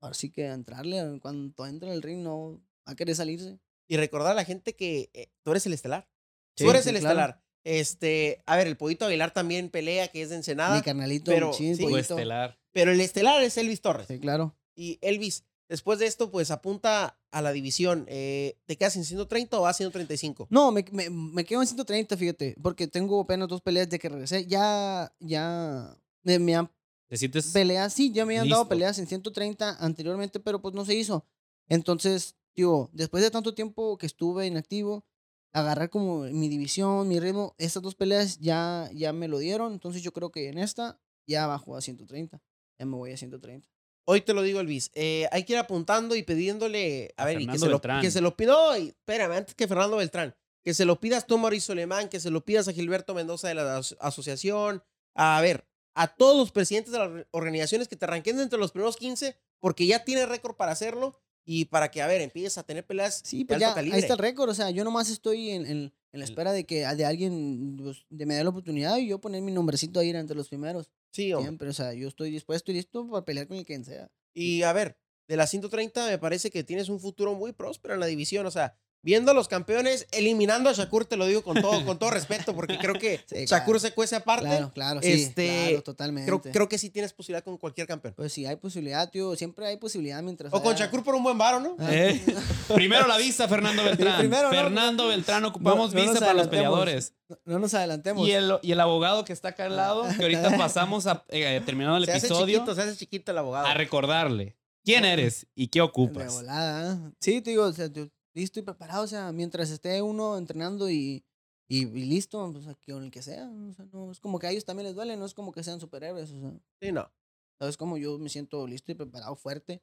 [0.00, 3.58] ahora sí que a entrarle, en cuanto entre el ring no va a querer salirse.
[3.88, 6.08] Y recordar a la gente que eh, tú eres el estelar.
[6.56, 7.08] Sí, tú eres sí, el claro.
[7.20, 7.42] estelar.
[7.64, 10.76] Este, a ver, el Pollito Aguilar también pelea, que es de Ensenada.
[10.76, 11.98] Mi carnalito, pero sí, sí, pollito.
[12.14, 12.58] estelar.
[12.72, 14.06] Pero el estelar es Elvis Torres.
[14.08, 14.56] Sí, claro.
[14.74, 18.04] Y Elvis, después de esto, pues apunta a la división.
[18.08, 20.48] Eh, ¿Te quedas en 130 o vas a 135?
[20.50, 24.08] No, me, me, me quedo en 130, fíjate, porque tengo apenas dos peleas de que
[24.08, 24.46] regresé.
[24.46, 26.70] Ya, ya me, me han
[27.08, 30.84] ¿Te sientes peleado, sí, ya me han dado peleas en 130 anteriormente, pero pues no
[30.84, 31.24] se hizo.
[31.68, 35.06] Entonces, tío, después de tanto tiempo que estuve inactivo,
[35.52, 39.72] agarrar como mi división, mi ritmo, estas dos peleas ya, ya me lo dieron.
[39.72, 42.42] Entonces yo creo que en esta ya bajo a 130.
[42.78, 43.68] Ya me voy a 130.
[44.10, 44.90] Hoy te lo digo, Elvis.
[44.94, 47.12] eh, hay que ir apuntando y pidiéndole.
[47.18, 48.76] A, A ver, y que se, lo, que se lo pido.
[48.78, 50.34] y espérame, antes que Fernando Beltrán.
[50.64, 53.54] Que se lo pidas tú Mauricio Alemán, que se lo pidas a Gilberto Mendoza de
[53.54, 54.82] la as- asociación.
[55.14, 58.72] A ver, a todos los presidentes de las or- organizaciones que te arranquen entre los
[58.72, 62.62] primeros 15, porque ya tiene récord para hacerlo y para que, a ver, empieces a
[62.62, 64.48] tener peleas Sí, de pues ya, ahí está el récord.
[64.50, 68.04] O sea, yo nomás estoy en, en- en la espera de que de alguien pues,
[68.08, 70.90] de me dé la oportunidad y yo poner mi nombrecito ahí entre los primeros.
[71.10, 71.48] Sí, hombre.
[71.48, 74.10] Siempre, o sea, yo estoy dispuesto y listo para pelear con el quien sea.
[74.34, 78.00] Y a ver, de las 130 me parece que tienes un futuro muy próspero en
[78.00, 78.46] la división.
[78.46, 81.98] O sea, viendo a los campeones, eliminando a Shakur, te lo digo con todo, con
[81.98, 83.78] todo respeto, porque creo que Sí, Shakur claro.
[83.78, 84.46] se cuece aparte.
[84.46, 85.12] Claro, claro, sí.
[85.12, 86.26] este, claro, totalmente.
[86.30, 88.14] Creo, creo que sí tienes posibilidad con cualquier campeón.
[88.16, 89.34] Pues sí, hay posibilidad, tío.
[89.36, 90.52] Siempre hay posibilidad mientras.
[90.52, 91.76] O con Shakur por un buen varo, ¿no?
[91.78, 91.88] Ah.
[91.90, 92.20] Eh,
[92.74, 94.18] Primero la vista, Fernando Beltrán.
[94.18, 94.50] primero, ¿no?
[94.50, 97.14] Fernando Beltrán, ocupamos No- no vista para los peleadores.
[97.28, 98.26] No, no nos adelantemos.
[98.26, 101.60] Y el, y el abogado que está acá al lado, que ahorita pasamos a eh,
[101.64, 103.66] terminando el se hace episodio, chiquito, se hace chiquito el abogado.
[103.66, 106.32] a recordarle quién eres y qué De ocupas.
[106.32, 106.94] volada.
[106.94, 107.10] ¿eh?
[107.20, 108.06] Sí, te digo, o sea, yo
[108.38, 109.04] listo y preparado.
[109.04, 111.24] O sea, mientras esté uno entrenando y,
[111.68, 113.48] y, y listo, pues aquí con el que sea.
[113.50, 115.62] O sea, no es como que a ellos también les duele, no es como que
[115.62, 116.30] sean superhéroes.
[116.30, 117.10] O sea, Sí, no.
[117.58, 117.76] ¿sabes?
[117.76, 119.82] Como yo me siento listo y preparado, fuerte,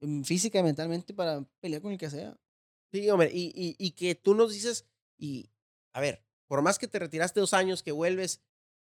[0.00, 2.38] mm, física y mentalmente para pelear con el que sea.
[2.92, 3.30] Sí, hombre.
[3.32, 4.86] Y, y, y que tú nos dices,
[5.16, 5.50] y
[5.94, 8.42] a ver, por más que te retiraste dos años, que vuelves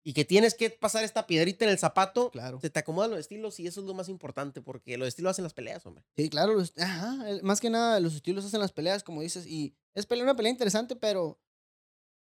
[0.04, 2.60] y que tienes que pasar esta piedrita en el zapato, Claro.
[2.60, 5.44] se te acomodan los estilos y eso es lo más importante, porque los estilos hacen
[5.44, 6.04] las peleas, hombre.
[6.16, 9.74] Sí, claro, los- ajá, más que nada los estilos hacen las peleas, como dices, y
[9.94, 11.38] es pelea, una pelea interesante, pero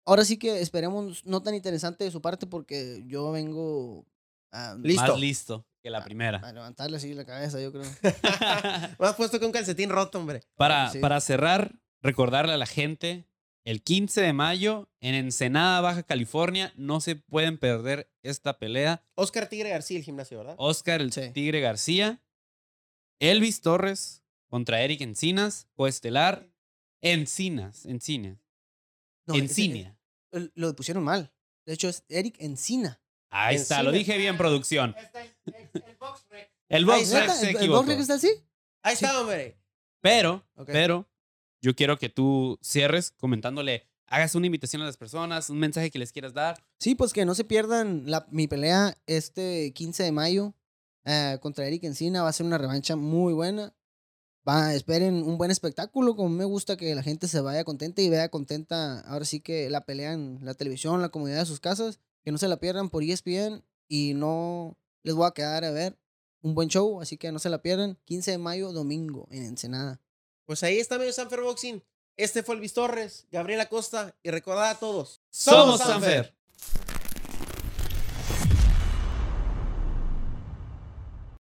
[0.05, 4.05] ahora sí que esperemos no tan interesante de su parte porque yo vengo
[4.51, 5.01] a, Listo.
[5.13, 6.37] Más listo que la primera.
[6.43, 7.83] a levantarle así la cabeza, yo creo.
[8.99, 10.41] Más puesto que un calcetín roto, hombre.
[10.55, 10.99] para, Sí.
[10.99, 13.27] para cerrar, recordarle a la gente,
[13.63, 19.03] el 15 de mayo en Ensenada, Baja California, no se pueden perder esta pelea.
[19.15, 20.55] Oscar Tigre García, el gimnasio, ¿verdad?
[20.57, 21.29] Oscar el Sí.
[21.31, 22.21] Tigre García,
[23.19, 26.49] Elvis Torres contra Eric Encinas, coestelar,
[27.01, 28.37] Encinas, Encinas,
[29.27, 31.31] No, el- lo pusieron mal.
[31.65, 33.01] De hecho, es Eric Encina.
[33.29, 33.99] Ahí está, lo Encina.
[33.99, 34.95] dije bien, producción.
[35.45, 36.51] el, box rec.
[36.69, 37.79] El box está, rec se ¿El, el equivocó.
[37.81, 38.31] Box Rec está así?
[38.83, 39.57] Ahí está, hombre.
[40.01, 41.07] Pero, pero,
[41.61, 45.99] yo quiero que tú cierres comentándole, hagas una invitación a las personas, un mensaje que
[45.99, 46.63] les quieras dar.
[46.79, 50.53] Sí, pues que no se pierdan la, mi pelea este 15 de mayo
[51.05, 52.23] eh, contra Eric Encina.
[52.23, 53.73] Va a ser una revancha muy buena.
[54.47, 56.15] Va, esperen un buen espectáculo.
[56.15, 58.99] Como me gusta que la gente se vaya contenta y vea contenta.
[59.01, 61.99] Ahora sí que la pelea en la televisión, la comunidad de sus casas.
[62.23, 63.63] Que no se la pierdan por ESPN.
[63.87, 65.97] Y no les voy a quedar a ver
[66.41, 67.01] un buen show.
[67.01, 67.97] Así que no se la pierdan.
[68.05, 70.01] 15 de mayo, domingo, en Ensenada.
[70.51, 71.81] Pues ahí está medio Sanfer Boxing.
[72.17, 75.21] Este fue Elvis Torres, Gabriel Acosta y recordad a todos.
[75.29, 76.35] Somos Sanfer.